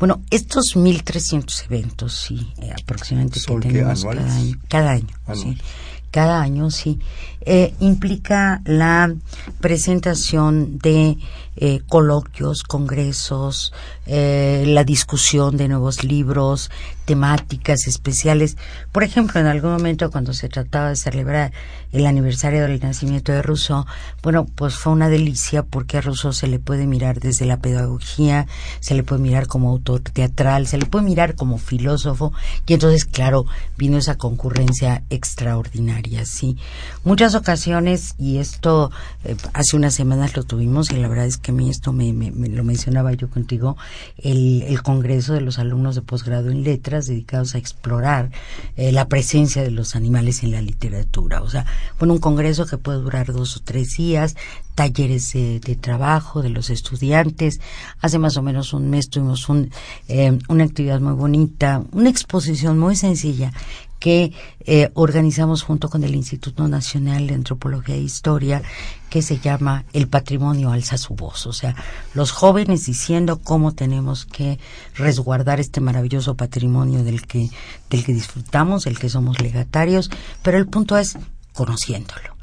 [0.00, 5.56] Bueno, estos 1.300 eventos, sí, eh, aproximadamente que tenemos cada año, cada año, sí
[6.16, 6.98] cada año, sí,
[7.46, 9.14] eh, implica la
[9.60, 11.16] presentación de
[11.58, 13.72] eh, coloquios, congresos,
[14.04, 16.70] eh, la discusión de nuevos libros,
[17.06, 18.58] temáticas especiales.
[18.92, 21.52] Por ejemplo, en algún momento cuando se trataba de celebrar
[21.92, 23.86] el aniversario del nacimiento de Rousseau,
[24.22, 28.46] bueno, pues fue una delicia porque a Rousseau se le puede mirar desde la pedagogía,
[28.80, 32.34] se le puede mirar como autor teatral, se le puede mirar como filósofo
[32.66, 33.46] y entonces, claro,
[33.78, 36.58] vino esa concurrencia extraordinaria, sí.
[37.02, 38.90] Muchas ocasiones, y esto
[39.24, 42.12] eh, hace unas semanas lo tuvimos y la verdad es que a mí esto me,
[42.12, 43.76] lo mencionaba yo contigo,
[44.18, 48.30] el, el Congreso de los Alumnos de Posgrado en Letras dedicados a explorar
[48.76, 51.42] eh, la presencia de los animales en la literatura.
[51.42, 51.66] O sea,
[51.98, 54.36] bueno, un congreso que puede durar dos o tres días,
[54.76, 57.60] talleres de, trabajo de los estudiantes.
[58.00, 59.70] Hace más o menos un mes tuvimos un,
[60.06, 63.52] eh, una actividad muy bonita, una exposición muy sencilla
[63.98, 68.62] que eh, organizamos junto con el Instituto Nacional de Antropología e Historia,
[69.08, 71.46] que se llama El Patrimonio alza su voz.
[71.46, 71.74] O sea,
[72.12, 74.58] los jóvenes diciendo cómo tenemos que
[74.94, 77.48] resguardar este maravilloso patrimonio del que,
[77.88, 80.10] del que disfrutamos, del que somos legatarios,
[80.42, 81.16] pero el punto es
[81.54, 82.36] conociéndolo.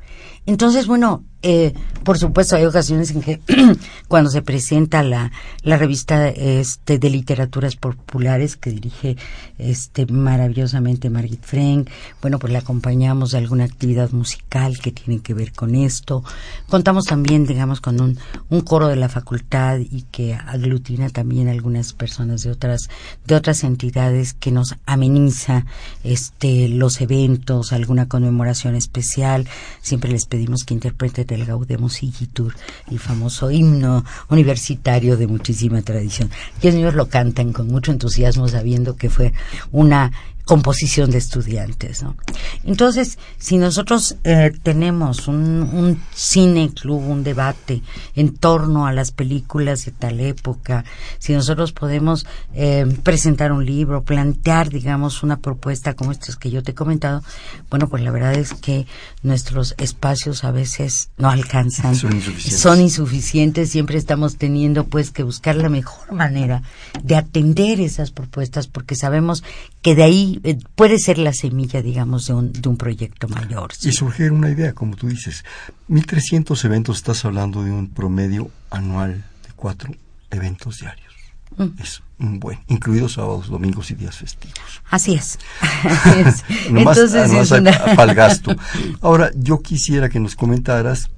[0.47, 3.39] Entonces, bueno, eh, por supuesto, hay ocasiones en que
[4.07, 9.17] cuando se presenta la, la revista este, de literaturas populares que dirige
[9.57, 11.89] este, maravillosamente Margit Frank,
[12.21, 16.23] bueno, pues la acompañamos de alguna actividad musical que tiene que ver con esto.
[16.69, 18.17] Contamos también, digamos, con un,
[18.49, 22.89] un coro de la facultad y que aglutina también algunas personas de otras,
[23.25, 25.65] de otras entidades que nos ameniza
[26.03, 29.47] este, los eventos, alguna conmemoración especial.
[29.81, 32.55] Siempre les pedimos que interpreten del Gaudemus Igitur,
[32.89, 36.29] el famoso himno universitario de muchísima tradición.
[36.61, 39.33] Y ellos lo cantan con mucho entusiasmo sabiendo que fue
[39.71, 40.11] una
[40.45, 42.03] composición de estudiantes.
[42.03, 42.15] ¿no?
[42.63, 47.81] Entonces, si nosotros eh, tenemos un, un, cine club, un debate
[48.15, 50.85] en torno a las películas de tal época,
[51.19, 56.63] si nosotros podemos eh, presentar un libro, plantear, digamos, una propuesta como estas que yo
[56.63, 57.23] te he comentado,
[57.69, 58.85] bueno, pues la verdad es que
[59.21, 65.23] nuestros espacios a veces no alcanzan, son insuficientes, son insuficientes siempre estamos teniendo pues que
[65.23, 66.61] buscar la mejor manera
[67.03, 69.43] de atender esas propuestas porque sabemos
[69.81, 73.71] que de ahí eh, puede ser la semilla, digamos, de un, de un proyecto mayor.
[73.83, 75.43] Y surgir una idea, como tú dices.
[75.89, 79.93] 1.300 eventos, estás hablando de un promedio anual de cuatro
[80.31, 81.13] eventos diarios.
[81.57, 81.81] Mm.
[81.81, 84.57] Es un buen, incluidos sábados, domingos y días festivos.
[84.89, 85.37] Así es.
[86.67, 88.55] Entonces, es para el gasto.
[89.01, 91.09] Ahora, yo quisiera que nos comentaras,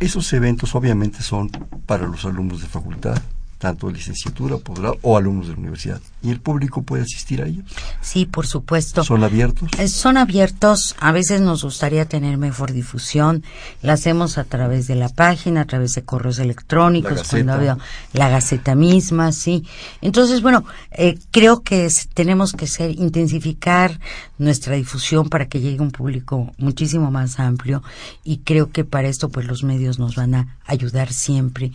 [0.00, 1.50] esos eventos obviamente son
[1.86, 3.20] para los alumnos de facultad,
[3.58, 6.00] tanto licenciatura, posgrado o alumnos de la universidad.
[6.22, 7.64] ¿Y el público puede asistir a ellos?
[8.00, 9.04] Sí, por supuesto.
[9.04, 9.68] ¿Son abiertos?
[9.78, 10.94] Eh, son abiertos.
[10.98, 13.44] A veces nos gustaría tener mejor difusión.
[13.82, 17.78] La hacemos a través de la página, a través de correos electrónicos, cuando había
[18.12, 19.64] la gaceta misma, sí.
[20.00, 23.98] Entonces, bueno, eh, creo que tenemos que ser, intensificar
[24.38, 27.82] nuestra difusión para que llegue un público muchísimo más amplio
[28.24, 31.72] y creo que para esto pues los medios nos van a ayudar siempre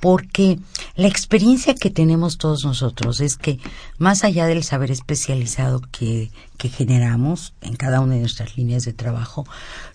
[0.00, 0.58] porque
[0.94, 3.58] la experiencia que tenemos todos nosotros es que
[3.98, 8.92] más allá del saber especializado que, que generamos en cada una de nuestras líneas de
[8.92, 9.46] trabajo,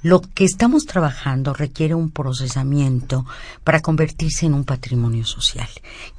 [0.02, 3.26] lo que estamos trabajando requiere un procesamiento
[3.64, 5.70] para convertirse en un patrimonio social.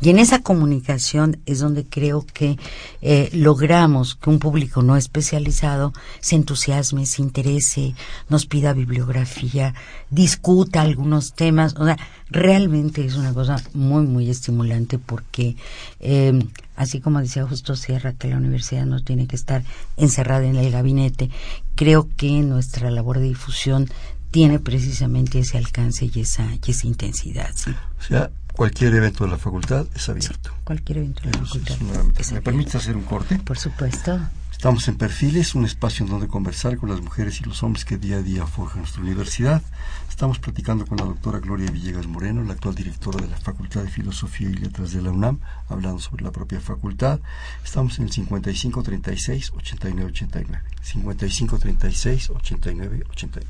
[0.01, 2.59] Y en esa comunicación es donde creo que
[3.01, 7.95] eh, logramos que un público no especializado se entusiasme, se interese,
[8.29, 9.75] nos pida bibliografía,
[10.15, 11.75] discuta algunos temas.
[11.77, 11.97] O sea,
[12.31, 15.57] realmente es una cosa muy, muy estimulante porque,
[16.01, 16.39] eh,
[16.77, 19.65] así como decía Justo Sierra, que la universidad no tiene que estar
[19.97, 21.31] encerrada en el gabinete,
[21.75, 23.89] creo que nuestra labor de difusión
[24.31, 27.51] tiene precisamente ese alcance y esa, y esa intensidad.
[27.99, 30.53] O sea, Cualquier evento de la facultad es abierto.
[30.63, 31.77] cualquier evento de la facultad.
[31.81, 32.43] una- es ¿Me abierto.
[32.45, 33.39] permite hacer un corte?
[33.41, 34.21] Por supuesto.
[34.65, 37.99] Estamos en Perfiles, un espacio en donde conversar con las mujeres y los hombres que
[37.99, 39.61] día a día forjan nuestra universidad.
[40.09, 43.91] Estamos platicando con la doctora Gloria Villegas Moreno, la actual directora de la Facultad de
[43.91, 47.21] Filosofía y Letras de la UNAM, hablando sobre la propia facultad.
[47.63, 50.63] Estamos en el 5536-8989.
[50.83, 53.45] 5536-8989.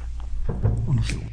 [0.88, 1.32] Unos segundos.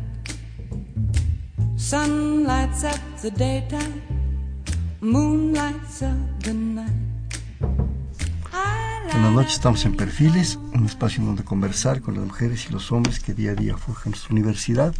[1.81, 2.83] Sun lights
[3.23, 4.03] the daytime,
[5.01, 6.03] moon lights
[6.43, 6.91] the night.
[8.53, 12.71] Light noches, up estamos en Perfiles, un espacio en donde conversar con las mujeres y
[12.71, 14.93] los hombres que día a día forjan nuestra universidad.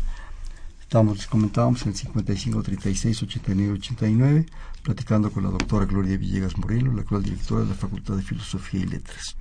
[0.82, 4.48] Estamos, les comentábamos, en 5536-8989,
[4.82, 8.82] platicando con la doctora Gloria Villegas Moreno, la actual directora de la Facultad de Filosofía
[8.82, 9.38] y Letras.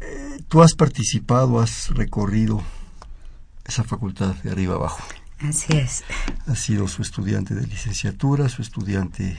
[0.00, 2.62] Eh, Tú has participado, has recorrido
[3.64, 5.02] esa facultad de arriba abajo.
[5.42, 6.04] Así es.
[6.46, 9.36] Has sido su estudiante de licenciatura, su estudiante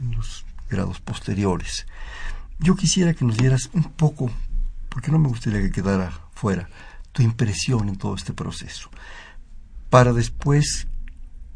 [0.00, 1.86] en los grados posteriores.
[2.58, 4.30] Yo quisiera que nos dieras un poco,
[4.88, 6.68] porque no me gustaría que quedara fuera,
[7.12, 8.90] tu impresión en todo este proceso,
[9.90, 10.86] para después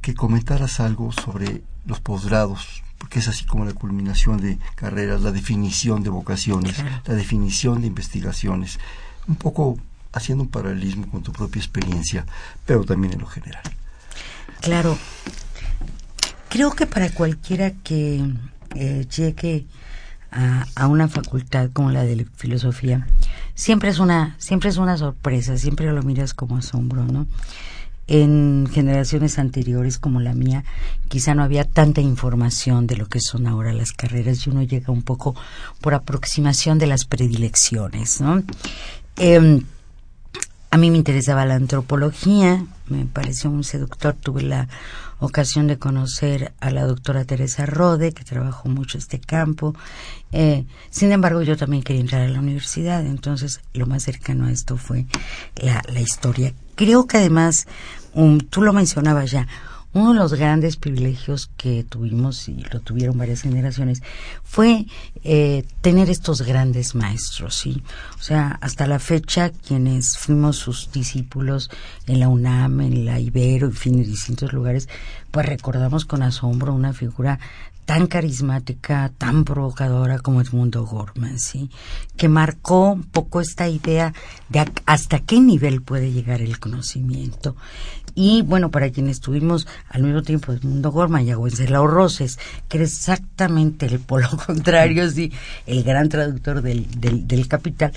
[0.01, 5.33] que comentaras algo sobre los posgrados, porque es así como la culminación de carreras, la
[5.33, 7.03] definición de vocaciones, Claro.
[7.05, 8.79] la definición de investigaciones,
[9.29, 9.79] un poco
[10.13, 12.27] haciendo un paralelismo con tu propia experiencia,
[12.65, 13.63] pero también en lo general.
[14.63, 14.97] Claro.
[16.49, 18.23] Creo que para cualquiera que
[18.77, 19.67] eh, llegue
[20.31, 23.07] a, a una facultad como la de filosofía,
[23.55, 27.27] siempre es una, siempre es una sorpresa, siempre lo miras como asombro, ¿no?
[28.07, 30.65] En generaciones anteriores como la mía,
[31.09, 34.93] quizá no había tanta información de lo que son ahora las carreras y uno llega
[34.93, 35.35] un poco
[35.81, 38.43] por aproximación de las predilecciones, ¿no?
[39.17, 39.65] Em,
[40.73, 44.15] a mí me interesaba la antropología, me pareció muy seductor.
[44.15, 44.69] Tuve la
[45.21, 49.75] ocasión de conocer a la doctora Teresa Rode, que trabajó mucho este campo.
[50.33, 54.51] Eh, sin embargo, yo también quería entrar a la universidad, entonces lo más cercano a
[54.51, 55.05] esto fue
[55.57, 56.55] la, la historia.
[56.75, 57.67] Creo que además,
[58.15, 59.47] um, tú lo mencionabas ya,
[59.95, 64.03] uno de los grandes privilegios que tuvimos y lo tuvieron varias generaciones
[64.43, 64.87] fue
[65.23, 67.83] eh, tener estos grandes maestros, ¿sí?
[68.19, 71.71] O sea, hasta la fecha quienes fuimos sus discípulos
[72.07, 74.89] en la UNAM, en la Ibero, en fin, en distintos lugares,
[75.31, 77.39] pues recordamos con asombro una figura
[77.85, 81.69] tan carismática, tan provocadora como Edmundo Gorman, ¿sí?
[82.17, 84.15] Que marcó un poco esta idea
[84.49, 87.57] de hasta qué nivel puede llegar el conocimiento.
[88.15, 92.79] Y bueno, para quienes estuvimos al mismo tiempo Edmundo Gorman y a Wenceslao Roses, que
[92.79, 95.33] era exactamente el polo contrario, sí,
[95.67, 97.93] el gran traductor del, del, Capital,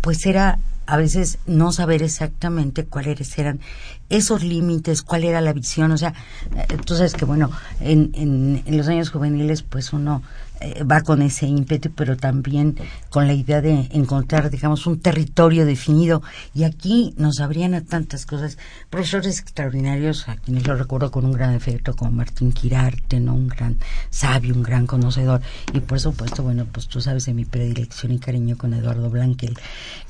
[0.00, 3.60] pues era a veces no saber exactamente cuáles eran
[4.08, 6.14] esos límites, cuál era la visión, o sea,
[6.54, 10.22] eh, tú sabes que bueno, en, en, en los años juveniles pues uno
[10.60, 12.76] eh, va con ese ímpetu, pero también
[13.10, 16.22] con la idea de encontrar, digamos, un territorio definido.
[16.54, 18.58] Y aquí nos abrían a tantas cosas.
[18.90, 23.34] Profesores extraordinarios, a quienes lo recuerdo con un gran efecto, como Martín Quirarte, ¿no?
[23.34, 23.76] Un gran
[24.10, 25.42] sabio, un gran conocedor.
[25.72, 29.56] Y por supuesto, bueno, pues tú sabes de mi predilección y cariño con Eduardo Blanquel,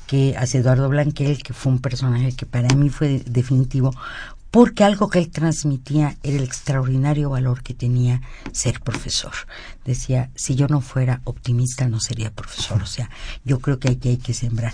[0.06, 3.92] que hace Eduardo Blanquel, que fue un personaje que para mí fue definitivo,
[4.50, 9.32] porque algo que él transmitía era el extraordinario valor que tenía ser profesor.
[9.84, 13.10] Decía, si yo no fuera optimista no sería profesor, o sea,
[13.44, 14.72] yo creo que aquí hay que sembrar.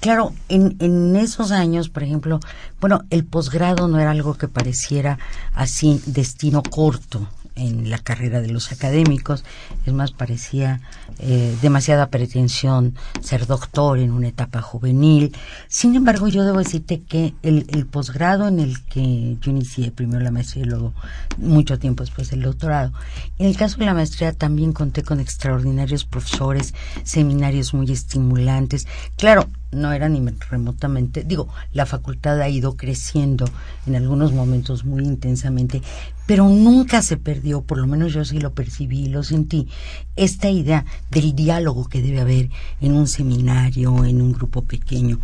[0.00, 2.40] Claro, en, en esos años, por ejemplo,
[2.80, 5.18] bueno, el posgrado no era algo que pareciera
[5.54, 9.44] así destino corto en la carrera de los académicos,
[9.84, 10.80] es más, parecía
[11.18, 15.34] eh, demasiada pretensión ser doctor en una etapa juvenil.
[15.68, 20.20] Sin embargo, yo debo decirte que el, el posgrado en el que yo inicié, primero
[20.20, 20.92] la maestría y luego
[21.38, 22.92] mucho tiempo después el doctorado,
[23.38, 28.86] en el caso de la maestría también conté con extraordinarios profesores, seminarios muy estimulantes.
[29.16, 33.48] Claro, no era ni remotamente, digo, la facultad ha ido creciendo
[33.86, 35.82] en algunos momentos muy intensamente,
[36.26, 39.68] pero nunca se perdió, por lo menos yo sí lo percibí, lo sentí,
[40.16, 45.20] esta idea del diálogo que debe haber en un seminario, en un grupo pequeño.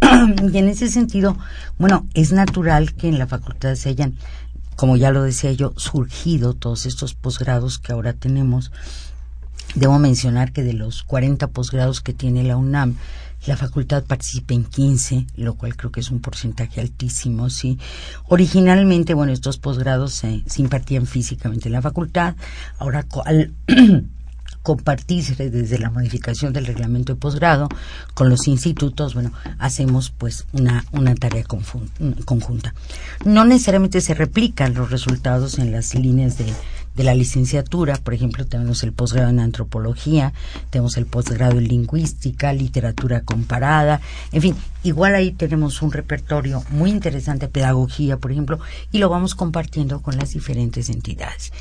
[0.52, 1.36] y en ese sentido,
[1.78, 4.14] bueno, es natural que en la facultad se hayan,
[4.76, 8.72] como ya lo decía yo, surgido todos estos posgrados que ahora tenemos.
[9.74, 12.96] Debo mencionar que de los 40 posgrados que tiene la UNAM,
[13.46, 17.78] la facultad participa en 15, lo cual creo que es un porcentaje altísimo, sí.
[18.28, 22.34] Originalmente, bueno, estos posgrados se, impartían físicamente en la facultad,
[22.78, 23.52] ahora al
[24.62, 27.68] compartirse desde la modificación del reglamento de posgrado
[28.14, 32.74] con los institutos, bueno, hacemos pues una, una tarea conjunta.
[33.24, 36.52] No necesariamente se replican los resultados en las líneas de,
[36.96, 40.32] de la licenciatura, por ejemplo, tenemos el posgrado en antropología,
[40.70, 44.00] tenemos el posgrado en lingüística, literatura comparada,
[44.32, 48.58] en fin, igual ahí tenemos un repertorio muy interesante, pedagogía, por ejemplo,
[48.90, 51.52] y lo vamos compartiendo con las diferentes entidades.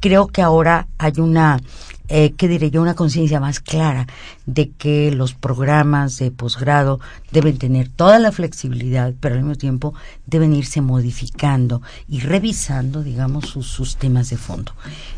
[0.00, 1.60] Creo que ahora hay una
[2.08, 4.06] eh, que diré yo, una conciencia más clara
[4.46, 7.00] de que los programas de posgrado
[7.30, 9.94] deben tener toda la flexibilidad, pero al mismo tiempo
[10.26, 14.72] deben irse modificando y revisando, digamos, sus, sus temas de fondo.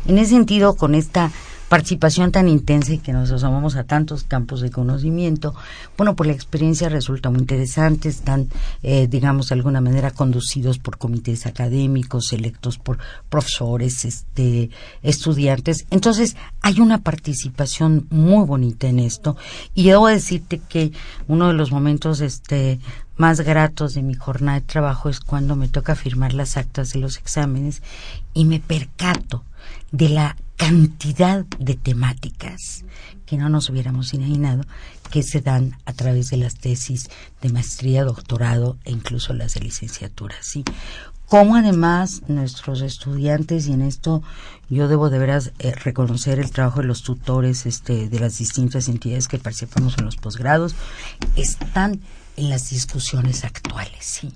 [0.05, 1.31] En ese sentido, con esta
[1.69, 5.53] participación tan intensa y que nos asomamos a tantos campos de conocimiento,
[5.97, 8.49] bueno, pues la experiencia resulta muy interesante, están,
[8.83, 12.97] eh, digamos, de alguna manera conducidos por comités académicos, electos por
[13.29, 14.69] profesores, este,
[15.03, 15.85] estudiantes.
[15.91, 19.35] Entonces, hay una participación muy bonita en esto
[19.73, 20.91] y debo decirte que
[21.27, 22.79] uno de los momentos, este,
[23.17, 26.99] más gratos de mi jornada de trabajo es cuando me toca firmar las actas de
[26.99, 27.81] los exámenes
[28.33, 29.43] y me percato
[29.91, 32.83] de la cantidad de temáticas
[33.25, 34.63] que no nos hubiéramos imaginado
[35.11, 37.09] que se dan a través de las tesis
[37.41, 40.63] de maestría, doctorado e incluso las de licenciatura, ¿sí?
[41.27, 44.23] Como además nuestros estudiantes, y en esto
[44.69, 48.87] yo debo de veras eh, reconocer el trabajo de los tutores este, de las distintas
[48.87, 50.73] entidades que participamos en los posgrados,
[51.35, 51.99] están
[52.37, 54.33] en las discusiones actuales, ¿sí?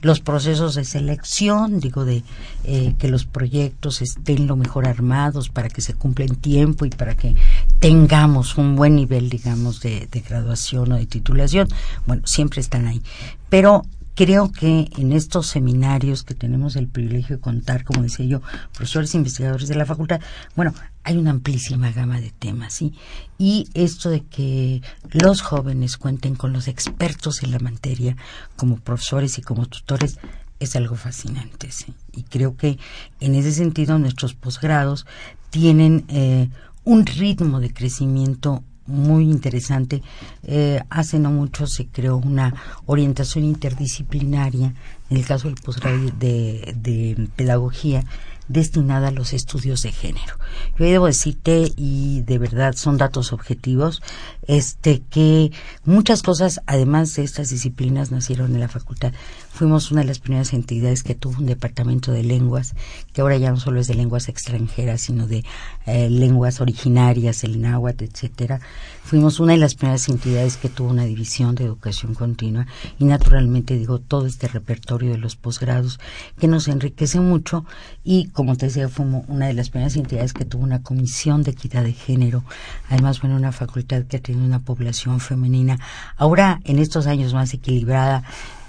[0.00, 2.24] los procesos de selección, digo, de
[2.64, 6.90] eh, que los proyectos estén lo mejor armados para que se cumpla en tiempo y
[6.90, 7.34] para que
[7.78, 11.68] tengamos un buen nivel, digamos, de, de graduación o de titulación.
[12.06, 13.00] Bueno, siempre están ahí.
[13.48, 13.84] Pero
[14.14, 18.42] creo que en estos seminarios que tenemos el privilegio de contar, como decía yo,
[18.72, 20.20] profesores e investigadores de la facultad,
[20.54, 22.94] bueno, hay una amplísima gama de temas, ¿sí?
[23.38, 28.16] Y esto de que los jóvenes cuenten con los expertos en la materia
[28.56, 30.18] como profesores y como tutores
[30.60, 31.94] es algo fascinante, ¿sí?
[32.12, 32.78] Y creo que
[33.20, 35.06] en ese sentido nuestros posgrados
[35.50, 36.48] tienen eh,
[36.84, 40.02] un ritmo de crecimiento muy interesante.
[40.42, 42.54] Eh, hace no mucho se creó una
[42.86, 44.74] orientación interdisciplinaria,
[45.10, 48.04] en el caso del posgrado de, de pedagogía,
[48.48, 50.36] destinada a los estudios de género.
[50.78, 54.02] Yo debo decirte, y de verdad son datos objetivos,
[54.46, 55.50] este que
[55.84, 59.12] muchas cosas, además de estas disciplinas, nacieron en la facultad.
[59.54, 62.74] Fuimos una de las primeras entidades que tuvo un departamento de lenguas,
[63.12, 65.44] que ahora ya no solo es de lenguas extranjeras, sino de
[65.86, 68.58] eh, lenguas originarias, el náhuatl, etcétera.
[69.04, 72.66] Fuimos una de las primeras entidades que tuvo una división de educación continua
[72.98, 76.00] y naturalmente digo todo este repertorio de los posgrados
[76.36, 77.64] que nos enriquece mucho
[78.02, 81.52] y como te decía fuimos una de las primeras entidades que tuvo una comisión de
[81.52, 82.42] equidad de género,
[82.88, 85.78] además bueno una facultad que tiene una población femenina
[86.16, 88.24] ahora en estos años más equilibrada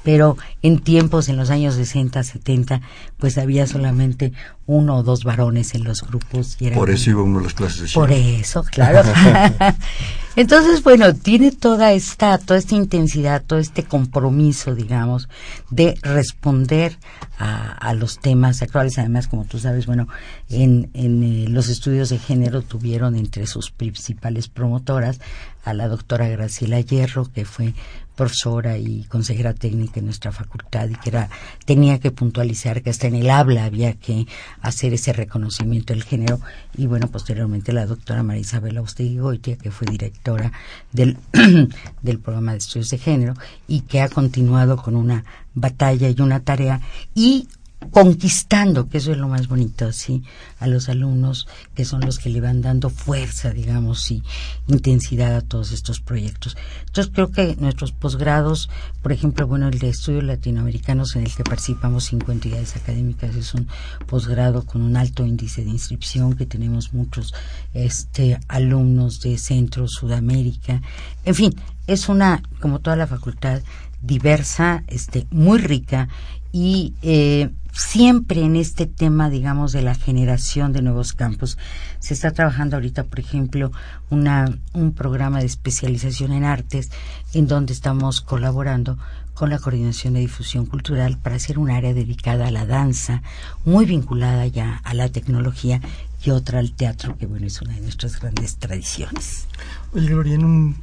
[0.06, 2.82] pero en tiempos, en los años 60, 70,
[3.18, 4.32] pues había solamente
[4.68, 6.58] uno o dos varones en los grupos.
[6.60, 9.04] Y Por eso iba uno a las clases de Por eso, claro.
[10.36, 15.30] Entonces, bueno, tiene toda esta, toda esta intensidad, todo este compromiso, digamos,
[15.70, 16.98] de responder
[17.38, 18.98] a, a los temas actuales.
[18.98, 20.10] Además, como tú sabes, bueno,
[20.50, 25.22] en, en eh, los estudios de género tuvieron entre sus principales promotoras
[25.64, 27.74] a la doctora Graciela Hierro, que fue
[28.16, 31.30] profesora y consejera técnica en nuestra facultad y que era
[31.66, 34.26] tenía que puntualizar que hasta en el habla había que
[34.68, 36.40] hacer ese reconocimiento del género.
[36.76, 40.52] Y bueno posteriormente la doctora María Isabel Austegui Goitia que fue directora
[40.92, 41.18] del
[42.02, 43.34] del programa de estudios de género
[43.68, 46.82] y que ha continuado con una batalla y una tarea.
[47.14, 47.48] Y
[47.90, 50.24] conquistando, que eso es lo más bonito, sí,
[50.60, 54.24] a los alumnos que son los que le van dando fuerza, digamos, y
[54.68, 56.58] intensidad a todos estos proyectos.
[56.86, 58.70] Entonces creo que nuestros posgrados,
[59.02, 63.54] por ejemplo, bueno, el de estudios latinoamericanos en el que participamos cinco entidades académicas es
[63.54, 63.68] un
[64.06, 67.34] posgrado con un alto índice de inscripción, que tenemos muchos
[67.74, 70.82] este alumnos de Centro, Sudamérica,
[71.24, 71.56] en fin,
[71.88, 73.62] es una, como toda la facultad,
[74.02, 76.08] diversa, este, muy rica
[76.52, 81.58] y eh, siempre en este tema, digamos, de la generación de nuevos campos.
[82.00, 83.72] Se está trabajando ahorita, por ejemplo,
[84.10, 86.90] una, un programa de especialización en artes
[87.34, 88.98] en donde estamos colaborando
[89.34, 93.22] con la Coordinación de Difusión Cultural para hacer un área dedicada a la danza,
[93.66, 95.82] muy vinculada ya a la tecnología
[96.24, 99.48] y otra al teatro, que bueno, es una de nuestras grandes tradiciones.
[99.94, 100.78] Oye, Gloria, en un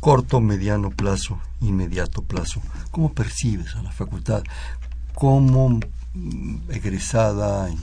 [0.00, 2.60] corto, mediano plazo, inmediato plazo,
[2.90, 4.42] ¿cómo percibes a la facultad?
[5.14, 5.80] como
[6.68, 7.78] egresada en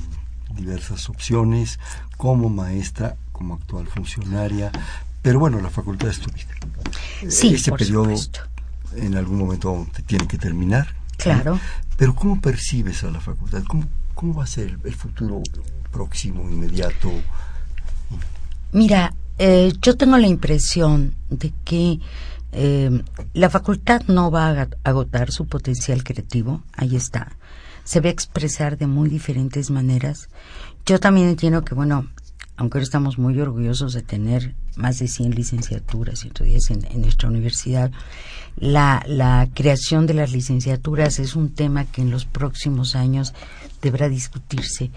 [0.55, 1.79] diversas opciones,
[2.17, 4.71] como maestra, como actual funcionaria,
[5.21, 6.47] pero bueno, la facultad es tu vida.
[7.29, 8.41] Sí, Ese por periodo supuesto.
[8.95, 10.87] en algún momento te tiene que terminar.
[11.17, 11.59] Claro.
[11.97, 13.63] Pero ¿cómo percibes a la facultad?
[13.67, 13.83] ¿Cómo,
[14.15, 15.41] cómo va a ser el, el futuro
[15.91, 17.11] próximo, inmediato?
[18.71, 21.99] Mira, eh, yo tengo la impresión de que
[22.53, 23.03] eh,
[23.33, 27.31] la facultad no va a agotar su potencial creativo, ahí está.
[27.83, 30.29] Se a expresar de muy diferentes maneras.
[30.85, 32.07] Yo también entiendo que, bueno,
[32.57, 37.29] aunque ahora estamos muy orgullosos de tener más de 100 licenciaturas, 110 en, en nuestra
[37.29, 37.91] universidad,
[38.55, 43.33] la, la creación de las licenciaturas es un tema que en los próximos años
[43.81, 44.91] deberá discutirse.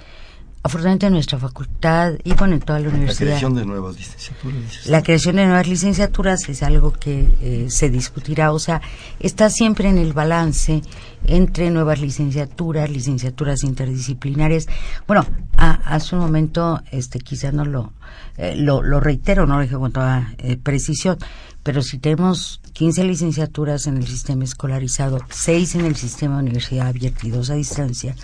[0.67, 3.27] Afortunadamente en nuestra facultad y bueno, en toda la La universidad.
[3.27, 4.87] creación de nuevas licenciaturas.
[4.87, 8.81] La creación de nuevas licenciaturas es algo que eh, se discutirá, o sea,
[9.21, 10.81] está siempre en el balance
[11.27, 14.67] entre nuevas licenciaturas, licenciaturas interdisciplinarias.
[15.07, 15.27] Bueno,
[15.59, 17.93] a- hace un momento, este, quizá no lo,
[18.39, 21.19] eh, lo, lo reitero, no lo dije con toda eh, precisión,
[21.63, 26.89] pero si tenemos 15 licenciaturas en el sistema escolarizado, 6 en el sistema de universidad
[26.89, 28.15] abierta y 2 a distancia,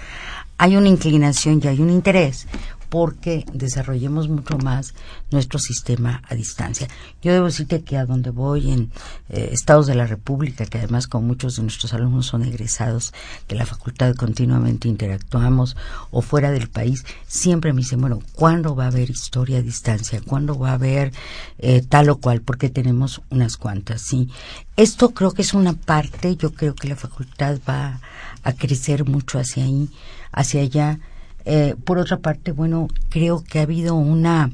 [0.61, 2.47] hay una inclinación y hay un interés
[2.91, 4.95] porque desarrollemos mucho más
[5.31, 6.89] nuestro sistema a distancia.
[7.23, 8.91] Yo debo decirte que a donde voy en
[9.31, 13.15] eh, estados de la República, que además con muchos de nuestros alumnos son egresados
[13.49, 15.77] de la facultad, continuamente interactuamos,
[16.11, 20.21] o fuera del país, siempre me dicen, bueno, ¿cuándo va a haber historia a distancia?
[20.27, 21.13] ¿Cuándo va a haber
[21.59, 22.43] eh, tal o cual?
[22.43, 24.29] Porque tenemos unas cuantas, sí.
[24.77, 28.01] Esto creo que es una parte, yo creo que la facultad va
[28.43, 29.89] a crecer mucho hacia ahí,
[30.33, 30.99] hacia allá.
[31.45, 34.51] Eh, por otra parte, bueno, creo que ha habido una,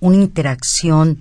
[0.00, 1.18] una interacción.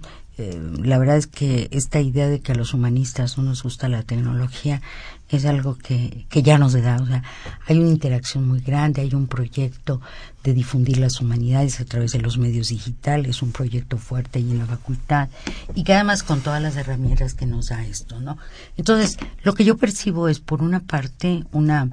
[0.50, 3.88] Eh, la verdad es que esta idea de que a los humanistas no nos gusta
[3.88, 4.82] la tecnología
[5.30, 6.98] es algo que, que ya nos da.
[6.98, 7.24] O sea,
[7.68, 10.02] hay una interacción muy grande, hay un proyecto
[10.44, 14.60] de difundir las humanidades a través de los medios digitales, un proyecto fuerte ahí en
[14.60, 15.30] la facultad
[15.74, 18.38] y que además con todas las herramientas que nos da esto, ¿no?
[18.78, 21.90] Entonces, lo que yo percibo es, por una parte, una,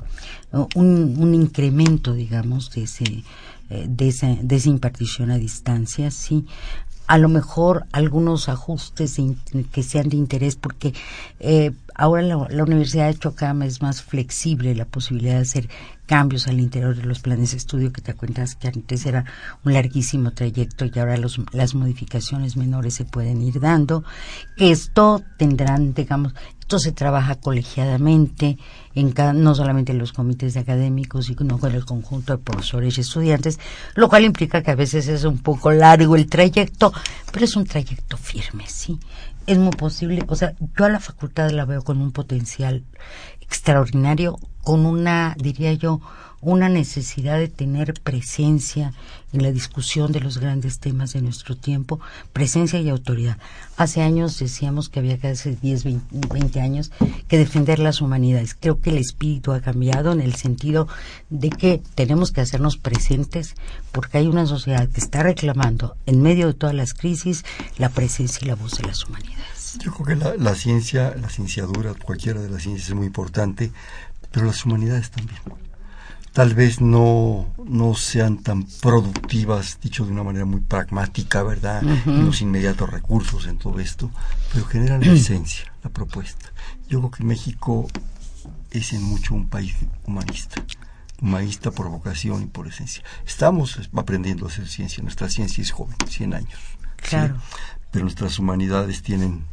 [0.75, 3.25] un, un incremento, digamos, de ese,
[3.71, 6.45] eh, de esa, de esa impartición a distancia, sí.
[7.11, 10.95] A lo mejor algunos ajustes de que sean de interés, porque
[11.41, 15.69] eh, ahora la, la universidad ha hecho cada vez más flexible la posibilidad de hacer
[16.07, 19.25] cambios al interior de los planes de estudio, que te cuentas que antes era
[19.65, 24.05] un larguísimo trayecto y ahora los, las modificaciones menores se pueden ir dando.
[24.57, 26.35] Que esto tendrán, digamos,
[26.71, 28.57] esto se trabaja colegiadamente,
[28.95, 32.97] en cada, no solamente en los comités de académicos, sino con el conjunto de profesores
[32.97, 33.59] y estudiantes,
[33.97, 36.93] lo cual implica que a veces es un poco largo el trayecto,
[37.33, 39.01] pero es un trayecto firme, ¿sí?
[39.49, 42.85] Es muy posible, o sea, yo a la facultad la veo con un potencial
[43.41, 46.01] extraordinario, con una, diría yo,
[46.41, 48.93] una necesidad de tener presencia
[49.33, 52.01] en la discusión de los grandes temas de nuestro tiempo,
[52.33, 53.39] presencia y autoridad.
[53.77, 56.91] Hace años decíamos que había que hace 10, 20, 20 años
[57.29, 58.57] que defender las humanidades.
[58.59, 60.89] Creo que el espíritu ha cambiado en el sentido
[61.29, 63.55] de que tenemos que hacernos presentes
[63.93, 67.45] porque hay una sociedad que está reclamando en medio de todas las crisis
[67.79, 69.79] la presencia y la voz de las humanidades.
[69.79, 73.71] Yo creo que la, la ciencia, la cienciadura, cualquiera de las ciencias es muy importante,
[74.33, 75.39] pero las humanidades también.
[76.33, 81.83] Tal vez no, no sean tan productivas, dicho de una manera muy pragmática, ¿verdad?
[81.83, 84.11] En los inmediatos recursos, en todo esto,
[84.53, 86.53] pero generan la esencia, la propuesta.
[86.89, 87.89] Yo creo que México
[88.71, 89.75] es en mucho un país
[90.07, 90.63] humanista,
[91.21, 93.03] humanista por vocación y por esencia.
[93.27, 96.61] Estamos aprendiendo a hacer ciencia, nuestra ciencia es joven, 100 años.
[97.03, 97.09] ¿sí?
[97.09, 97.37] Claro.
[97.91, 99.45] Pero nuestras humanidades tienen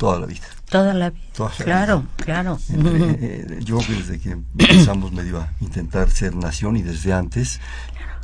[0.00, 0.46] toda la vida.
[0.70, 1.24] Toda la vida.
[1.36, 2.10] Toda la claro, vida.
[2.24, 2.58] claro.
[2.70, 7.12] Entre- eh, yo creo que desde que empezamos medio a intentar ser nación y desde
[7.12, 7.60] antes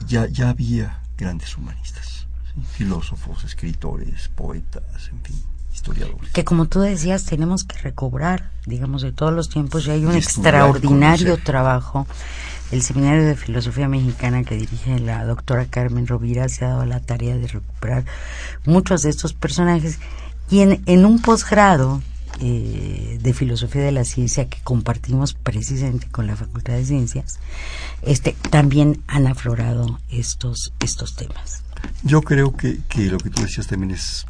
[0.06, 2.62] ya, ya había grandes humanistas, ¿sí?
[2.72, 5.36] filósofos, escritores, poetas, en fin,
[5.74, 6.32] historiadores.
[6.32, 10.14] que como tú decías tenemos que recobrar, digamos, de todos los tiempos y hay un
[10.14, 11.44] Y extraordinario conocer.
[11.44, 12.06] trabajo.
[12.72, 16.98] El Seminario de Filosofía Mexicana que dirige la doctora Carmen Rovira se ha dado la
[17.00, 18.04] tarea de recuperar
[18.64, 20.00] muchos de estos personajes
[20.51, 22.03] y en, un posgrado
[22.40, 27.38] eh, de filosofía de la ciencia que compartimos precisamente con la Facultad de Ciencias,
[28.03, 31.62] este, también han aflorado estos, estos temas.
[32.03, 34.26] Yo creo que, que lo que tú decías también es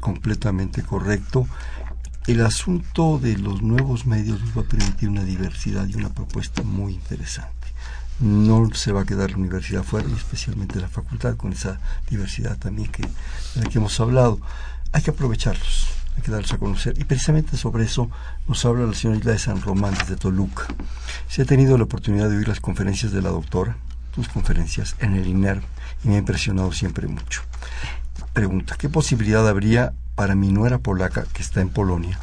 [0.00, 1.46] completamente correcto.
[2.26, 6.62] El asunto de los nuevos medios nos va a permitir una diversidad y una propuesta
[6.62, 7.63] muy interesante.
[8.20, 12.56] No se va a quedar la universidad fuera, y especialmente la facultad, con esa diversidad
[12.58, 14.40] también que, de la que hemos hablado.
[14.92, 16.98] Hay que aprovecharlos, hay que darlos a conocer.
[16.98, 18.10] Y precisamente sobre eso
[18.46, 20.66] nos habla la señora Isla de San Román desde Toluca.
[21.28, 23.76] Se ha tenido la oportunidad de oír las conferencias de la doctora,
[24.14, 25.60] sus conferencias en el INER,
[26.04, 27.42] y me ha impresionado siempre mucho.
[28.32, 32.18] Pregunta, ¿qué posibilidad habría para mi nuera polaca, que está en Polonia,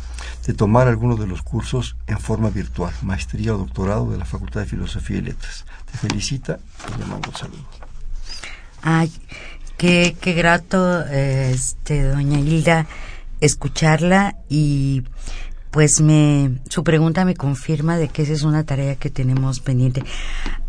[0.45, 4.61] de tomar alguno de los cursos en forma virtual, maestría o doctorado de la Facultad
[4.61, 5.65] de Filosofía y Letras?
[5.91, 7.65] Te felicita y le mando un saludo.
[8.81, 9.11] Ay,
[9.77, 12.87] qué, qué grato, este, doña Hilda,
[13.39, 15.03] escucharla y
[15.71, 20.03] pues me su pregunta me confirma de que esa es una tarea que tenemos pendiente.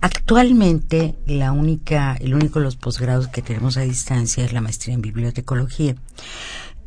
[0.00, 4.94] Actualmente la única el único de los posgrados que tenemos a distancia es la maestría
[4.94, 5.96] en bibliotecología.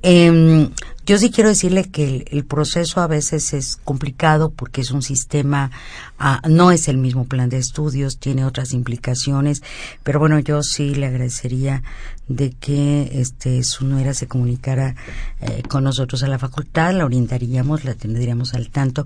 [0.01, 0.69] Eh,
[1.05, 5.69] yo sí quiero decirle que el, proceso a veces es complicado porque es un sistema,
[6.17, 9.61] ah, no es el mismo plan de estudios, tiene otras implicaciones,
[10.03, 11.83] pero bueno, yo sí le agradecería
[12.27, 14.95] de que este su nuera se comunicara
[15.41, 19.05] eh, con nosotros a la facultad, la orientaríamos, la tendríamos al tanto.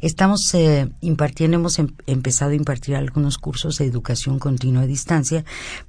[0.00, 5.44] Estamos eh, impartiendo, hemos em, empezado a impartir algunos cursos de educación continua a distancia,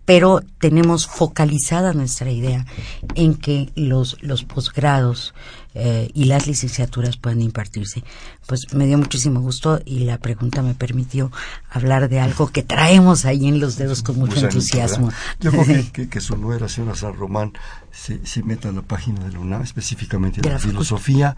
[0.06, 2.66] pero tenemos focalizada nuestra idea
[3.14, 5.36] en que los, los posgrados
[5.76, 8.03] eh, y las licenciaturas puedan impartirse.
[8.45, 11.32] Pues me dio muchísimo gusto y la pregunta me permitió
[11.69, 15.11] hablar de algo que traemos ahí en los dedos con mucho entusiasmo.
[15.39, 17.53] Yo creo que, que, su nuera, señora San Román,
[17.91, 21.36] se, se meta en la página de la UNAM, específicamente de, la, filosofía,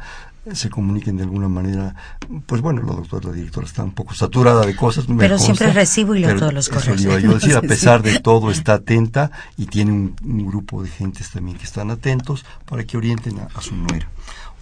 [0.53, 1.95] se comuniquen de alguna manera.
[2.45, 5.05] Pues bueno, la doctora, la directora está un poco saturada de cosas.
[5.17, 7.01] pero siempre recibo y leo todos los correos.
[7.01, 11.57] Yo decir, a pesar de todo, está atenta y tiene un, grupo de gentes también
[11.57, 14.07] que están atentos para que orienten a, a su nuera.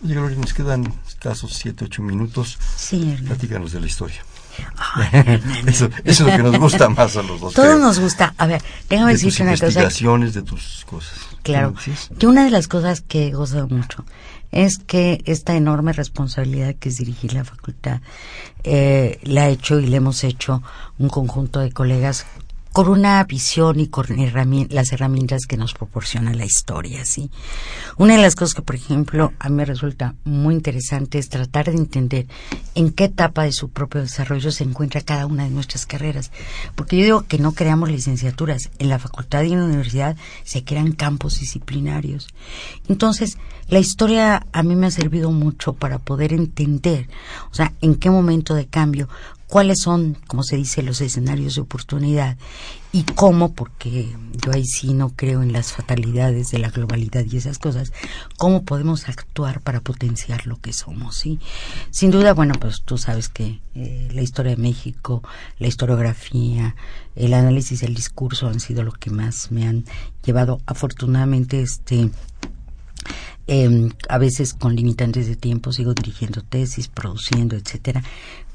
[0.03, 2.57] Oye, Gloria, nos quedan escasos 7, 8 minutos.
[2.75, 4.23] Sí, Platícanos de la historia.
[5.65, 7.53] eso, es lo que nos gusta más a los dos.
[7.55, 8.33] Todo nos gusta.
[8.37, 9.65] A ver, déjame decirte una cosa.
[9.65, 11.17] investigaciones, de tus cosas.
[11.41, 11.73] Claro.
[12.17, 14.05] Yo una de las cosas que gozo mucho
[14.51, 18.01] es que esta enorme responsabilidad que es dirigir la facultad
[18.63, 20.61] eh, la ha hecho y le hemos hecho
[20.99, 22.25] un conjunto de colegas
[22.73, 24.07] con una visión y con
[24.69, 27.29] las herramientas que nos proporciona la historia, ¿sí?
[27.97, 31.67] Una de las cosas que, por ejemplo, a mí me resulta muy interesante es tratar
[31.67, 32.25] de entender
[32.73, 36.31] en qué etapa de su propio desarrollo se encuentra cada una de nuestras carreras.
[36.73, 38.71] Porque yo digo que no creamos licenciaturas.
[38.79, 42.27] En la facultad y en la universidad se crean campos disciplinarios.
[42.89, 47.07] Entonces, la historia a mí me ha servido mucho para poder entender,
[47.51, 49.09] o sea, en qué momento de cambio
[49.53, 52.39] cuáles son, como se dice, los escenarios de oportunidad
[52.91, 54.11] y cómo, porque
[54.43, 57.93] yo ahí sí no creo en las fatalidades de la globalidad y esas cosas,
[58.37, 61.37] cómo podemos actuar para potenciar lo que somos, ¿sí?
[61.91, 65.21] Sin duda, bueno, pues tú sabes que eh, la historia de México,
[65.59, 66.75] la historiografía,
[67.15, 69.85] el análisis del discurso han sido lo que más me han
[70.25, 72.09] llevado, afortunadamente, este,
[73.47, 78.03] eh, a veces con limitantes de tiempo sigo dirigiendo tesis, produciendo, etcétera,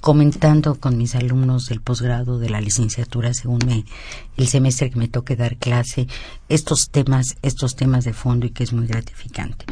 [0.00, 3.84] comentando con mis alumnos del posgrado, de la licenciatura, según me,
[4.36, 6.06] el semestre que me toque dar clase,
[6.48, 9.66] estos temas, estos temas de fondo y que es muy gratificante.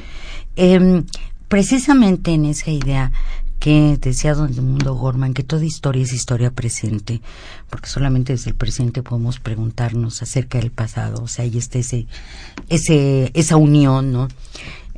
[0.57, 1.03] Eh,
[1.49, 3.13] precisamente en esa idea
[3.59, 7.21] que decía don Mundo Gorman, que toda historia es historia presente,
[7.71, 12.07] porque solamente desde el presente podemos preguntarnos acerca del pasado, o sea, ahí está ese,
[12.69, 14.29] ese, esa unión, ¿no?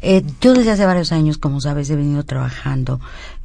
[0.00, 3.00] Eh, yo desde hace varios años, como sabes, he venido trabajando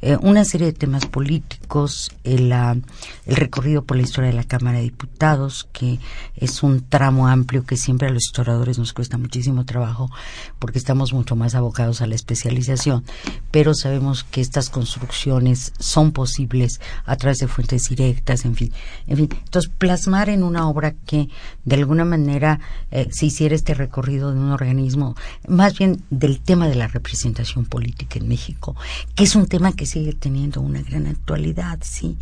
[0.06, 4.76] eh, una serie de temas políticos, el, el recorrido por la historia de la Cámara
[4.76, 5.98] de Diputados, que
[6.36, 10.10] es un tramo amplio que siempre a los historiadores nos cuesta muchísimo trabajo
[10.58, 13.02] porque estamos mucho más abocados a la especialización,
[13.50, 18.72] pero sabemos que estas construcciones son posibles a través de fuentes directas, en fin,
[19.06, 19.28] en fin.
[19.32, 21.30] Entonces, plasmar en una obra que
[21.64, 25.16] de alguna manera eh, se hiciera este recorrido de un organismo,
[25.48, 28.76] más bien del tema de la representación política en México,
[29.14, 32.18] que es un tema que sigue teniendo una gran actualidad, sí.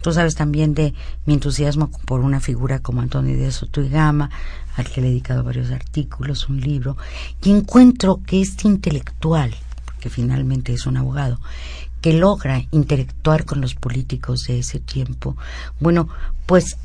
[0.00, 4.30] Tú sabes también de mi entusiasmo por una figura como Antonio Díaz Gama,
[4.76, 6.96] al que le he dedicado varios artículos, un libro,
[7.42, 9.52] y encuentro que este intelectual,
[9.86, 11.40] porque finalmente es un abogado,
[12.00, 15.36] que logra interactuar con los políticos de ese tiempo,
[15.80, 16.08] bueno,
[16.46, 16.76] pues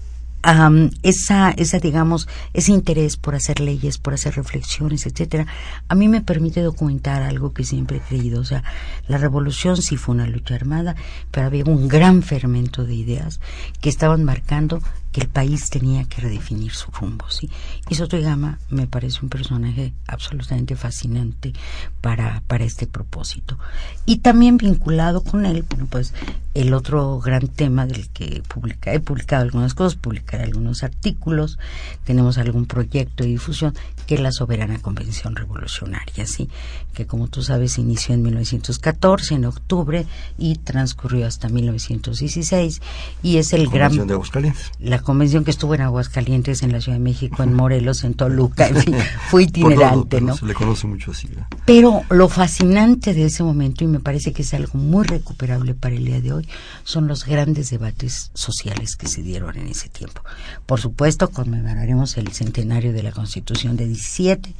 [1.03, 5.45] esa, esa, digamos, ese interés por hacer leyes, por hacer reflexiones, etcétera,
[5.87, 8.41] a mí me permite documentar algo que siempre he creído.
[8.41, 8.63] O sea,
[9.07, 10.95] la revolución sí fue una lucha armada,
[11.31, 13.39] pero había un gran fermento de ideas
[13.81, 14.81] que estaban marcando
[15.11, 17.49] que el país tenía que redefinir su rumbo, ¿sí?
[17.89, 21.53] Y Sotoyama me parece un personaje absolutamente fascinante
[21.99, 23.57] para, para este propósito.
[24.05, 26.13] Y también vinculado con él, bueno, pues
[26.53, 31.57] el otro gran tema del que publica, he publicado algunas cosas, publicaré algunos artículos,
[32.03, 33.73] tenemos algún proyecto de difusión,
[34.05, 36.49] que es la Soberana Convención Revolucionaria, ¿sí?
[36.93, 40.05] Que como tú sabes inició en 1914, en octubre,
[40.37, 42.81] y transcurrió hasta 1916,
[43.23, 44.07] y es el gran...
[44.07, 44.71] de Aguascalientes.
[44.79, 48.67] La convención que estuvo en Aguascalientes, en la Ciudad de México, en Morelos, en Toluca,
[48.67, 48.95] en fin,
[49.29, 50.35] fue itinerante, ¿no?
[50.35, 51.29] Se le conoce mucho así.
[51.65, 55.95] Pero lo fascinante de ese momento, y me parece que es algo muy recuperable para
[55.95, 56.47] el día de hoy,
[56.83, 60.21] son los grandes debates sociales que se dieron en ese tiempo.
[60.65, 64.53] Por supuesto, conmemoraremos el centenario de la Constitución de 17,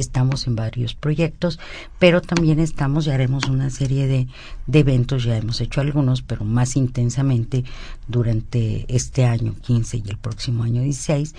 [0.00, 1.58] estamos en varios proyectos,
[1.98, 4.26] pero también estamos y haremos una serie de,
[4.66, 7.64] de, eventos, ya hemos hecho algunos, pero más intensamente
[8.08, 11.34] durante este año 15 y el próximo año 16,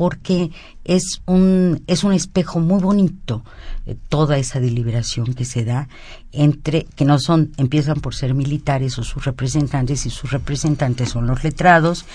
[0.00, 0.50] porque
[0.82, 3.44] es un, es un espejo muy bonito
[3.84, 5.88] eh, toda esa deliberación que se da
[6.32, 11.26] entre, que no son, empiezan por ser militares o sus representantes y sus representantes son
[11.26, 12.06] los letrados,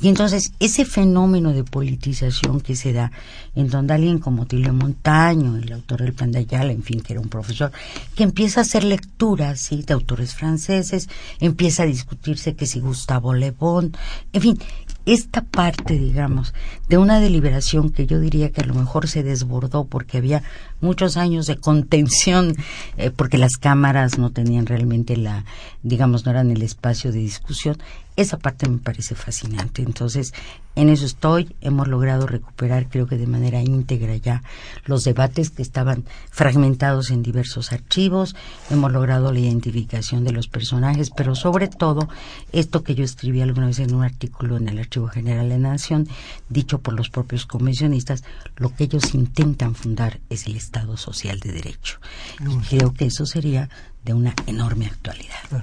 [0.00, 3.10] y entonces ese fenómeno de politización que se da
[3.56, 7.14] en donde alguien como Tilio Montaño, el autor del Plan de Ayala, en fin, que
[7.14, 7.72] era un profesor,
[8.14, 9.82] que empieza a hacer lecturas ¿sí?
[9.82, 11.08] de autores franceses,
[11.40, 13.90] empieza a discutirse que si Gustavo Le Bon,
[14.32, 14.58] en fin,
[15.04, 16.54] esta parte, digamos,
[16.88, 20.42] de una deliberación que yo diría que a lo mejor se desbordó porque había
[20.80, 22.54] muchos años de contención,
[22.96, 25.44] eh, porque las cámaras no tenían realmente la,
[25.82, 27.78] digamos, no eran el espacio de discusión,
[28.16, 29.82] esa parte me parece fascinante.
[29.82, 30.34] Entonces,
[30.74, 31.54] en eso estoy.
[31.60, 34.42] Hemos logrado recuperar, creo que de manera íntegra ya,
[34.84, 38.34] los debates que estaban fragmentados en diversos archivos.
[38.70, 42.08] Hemos logrado la identificación de los personajes, pero sobre todo,
[42.52, 45.70] esto que yo escribí alguna vez en un artículo en el Archivo General de la
[45.70, 46.08] Nación,
[46.48, 48.24] dicho por los propios convencionistas,
[48.56, 51.98] lo que ellos intentan fundar es el Estado Social de Derecho.
[52.40, 53.68] Y creo que eso sería
[54.04, 55.62] de una enorme actualidad.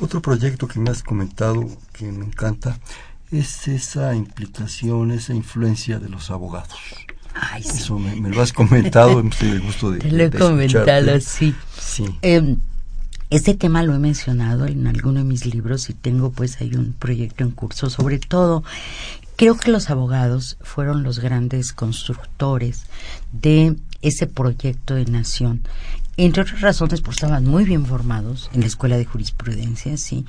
[0.00, 2.78] Otro proyecto que me has comentado que me encanta
[3.30, 6.78] es esa implicación, esa influencia de los abogados.
[7.34, 7.78] Ay, sí.
[7.78, 11.54] Eso me, lo has comentado, el gusto de Te lo he comentado, sí.
[11.78, 12.04] sí.
[12.22, 12.56] Eh,
[13.30, 16.92] este tema lo he mencionado en alguno de mis libros y tengo pues hay un
[16.92, 17.88] proyecto en curso.
[17.88, 18.64] Sobre todo,
[19.36, 22.82] creo que los abogados fueron los grandes constructores
[23.32, 25.62] de ese proyecto de nación
[26.16, 30.26] entre otras razones, porque estaban muy bien formados en la escuela de jurisprudencia, sí.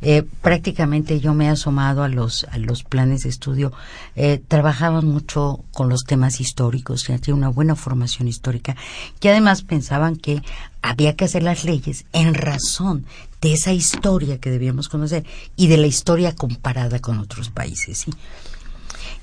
[0.00, 3.72] Eh, prácticamente yo me he asomado a los, a los planes de estudio.
[4.16, 8.76] Eh, trabajaban mucho con los temas históricos, ya tienen una buena formación histórica,
[9.20, 10.42] y además pensaban que
[10.82, 13.04] había que hacer las leyes en razón
[13.40, 15.24] de esa historia que debíamos conocer
[15.56, 18.12] y de la historia comparada con otros países, sí.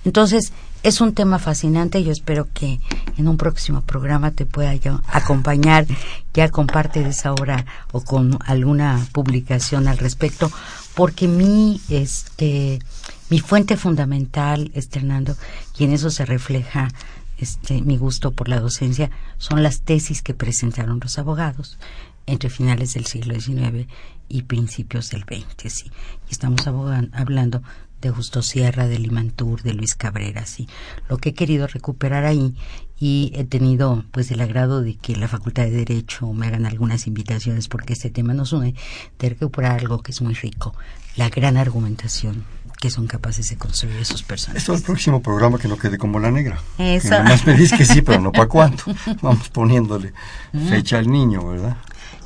[0.03, 0.51] Entonces,
[0.83, 2.03] es un tema fascinante.
[2.03, 2.79] Yo espero que
[3.17, 5.85] en un próximo programa te pueda yo acompañar
[6.33, 10.51] ya comparte de esa obra o con alguna publicación al respecto,
[10.95, 12.79] porque mi este
[13.29, 15.37] mi fuente fundamental, Hernando,
[15.77, 16.89] y en eso se refleja
[17.37, 21.77] este mi gusto por la docencia, son las tesis que presentaron los abogados
[22.25, 23.87] entre finales del siglo XIX
[24.29, 25.91] y principios del XX, sí.
[26.27, 27.61] Y estamos hablando
[28.01, 30.67] de Justo Sierra, de Limantur, de Luis Cabrera, sí.
[31.09, 32.55] Lo que he querido recuperar ahí
[32.99, 37.07] y he tenido pues el agrado de que la Facultad de Derecho me hagan algunas
[37.07, 38.75] invitaciones porque este tema nos une
[39.19, 40.75] de recuperar algo que es muy rico,
[41.15, 42.45] la gran argumentación
[42.79, 44.63] que son capaces de construir esos personajes.
[44.63, 46.59] Esto es el próximo programa que no quede como la negra.
[46.79, 47.09] Eso.
[47.09, 48.85] Que me dices que sí, pero no para cuánto.
[49.21, 50.13] Vamos poniéndole
[50.67, 51.77] fecha al niño, ¿verdad?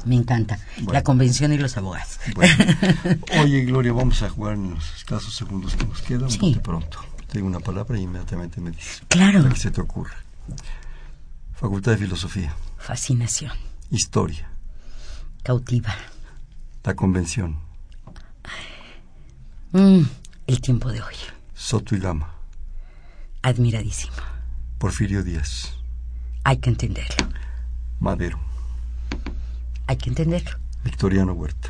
[0.06, 0.60] Me encanta.
[0.92, 2.20] La convención y los abogados.
[3.42, 6.30] Oye, Gloria, vamos a jugar en los escasos segundos que nos quedan.
[6.30, 6.54] Sí.
[6.54, 7.00] De pronto.
[7.28, 9.02] Te digo una palabra y inmediatamente me dices.
[9.08, 9.48] Claro.
[9.50, 10.14] ¿Qué se te ocurre?
[11.54, 12.56] Facultad de Filosofía.
[12.78, 13.52] Fascinación.
[13.90, 14.48] Historia.
[15.44, 15.96] Cautiva.
[16.84, 17.58] La convención.
[19.72, 20.04] Mm,
[20.48, 21.16] el tiempo de hoy.
[21.54, 22.30] Soto y Gama.
[23.42, 24.14] Admiradísimo.
[24.78, 25.74] Porfirio Díaz.
[26.44, 27.28] Hay que entenderlo.
[28.00, 28.40] Madero.
[29.88, 30.52] Hay que entenderlo.
[30.84, 31.70] Victoriano Huerta.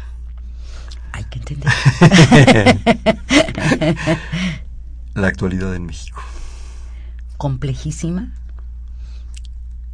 [1.12, 1.72] Hay que entenderlo.
[5.16, 6.22] La actualidad en México.
[7.38, 8.34] Complejísima,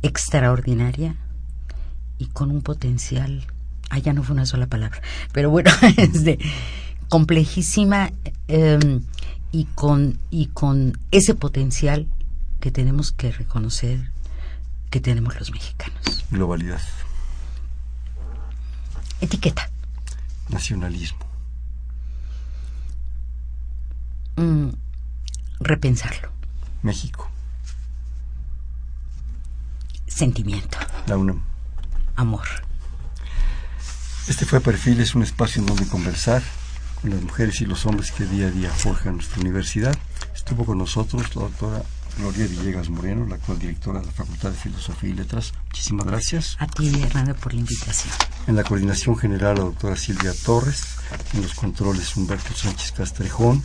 [0.01, 1.15] extraordinaria
[2.17, 3.45] y con un potencial.
[3.89, 5.01] Ah, ya no fue una sola palabra.
[5.31, 6.39] Pero bueno, es de
[7.09, 8.11] complejísima
[8.47, 9.01] eh,
[9.51, 12.07] y con, y con ese potencial
[12.59, 14.11] que tenemos que reconocer
[14.89, 16.25] que tenemos los mexicanos.
[16.29, 16.81] Globalidad.
[19.21, 19.69] Etiqueta.
[20.49, 21.19] Nacionalismo.
[24.35, 24.69] Mm,
[25.59, 26.29] repensarlo.
[26.81, 27.29] México.
[30.07, 30.77] Sentimiento.
[31.07, 31.43] La UNAM.
[32.15, 32.47] Amor.
[34.27, 36.41] Este fue Perfil, es un espacio en donde conversar
[37.01, 39.95] con las mujeres y los hombres que día a día forjan nuestra universidad.
[40.35, 41.83] Estuvo con nosotros la doctora
[42.17, 45.53] Gloria Villegas Moreno, la actual directora de la Facultad de Filosofía y Letras.
[45.67, 46.57] Muchísimas gracias.
[46.59, 48.13] A ti, Hernando, por la invitación.
[48.47, 50.83] En la coordinación general, la doctora Silvia Torres.
[51.33, 53.63] En los controles, Humberto Sánchez Castrejón.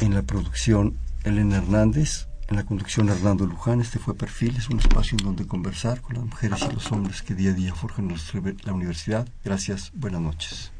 [0.00, 2.26] En la producción, Elena Hernández.
[2.48, 3.80] En la conducción, Hernando Luján.
[3.80, 7.22] Este fue Perfil, es un espacio en donde conversar con las mujeres y los hombres
[7.22, 9.28] que día a día forjan nuestra, la universidad.
[9.44, 10.70] Gracias, buenas noches.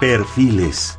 [0.00, 0.98] Perfiles,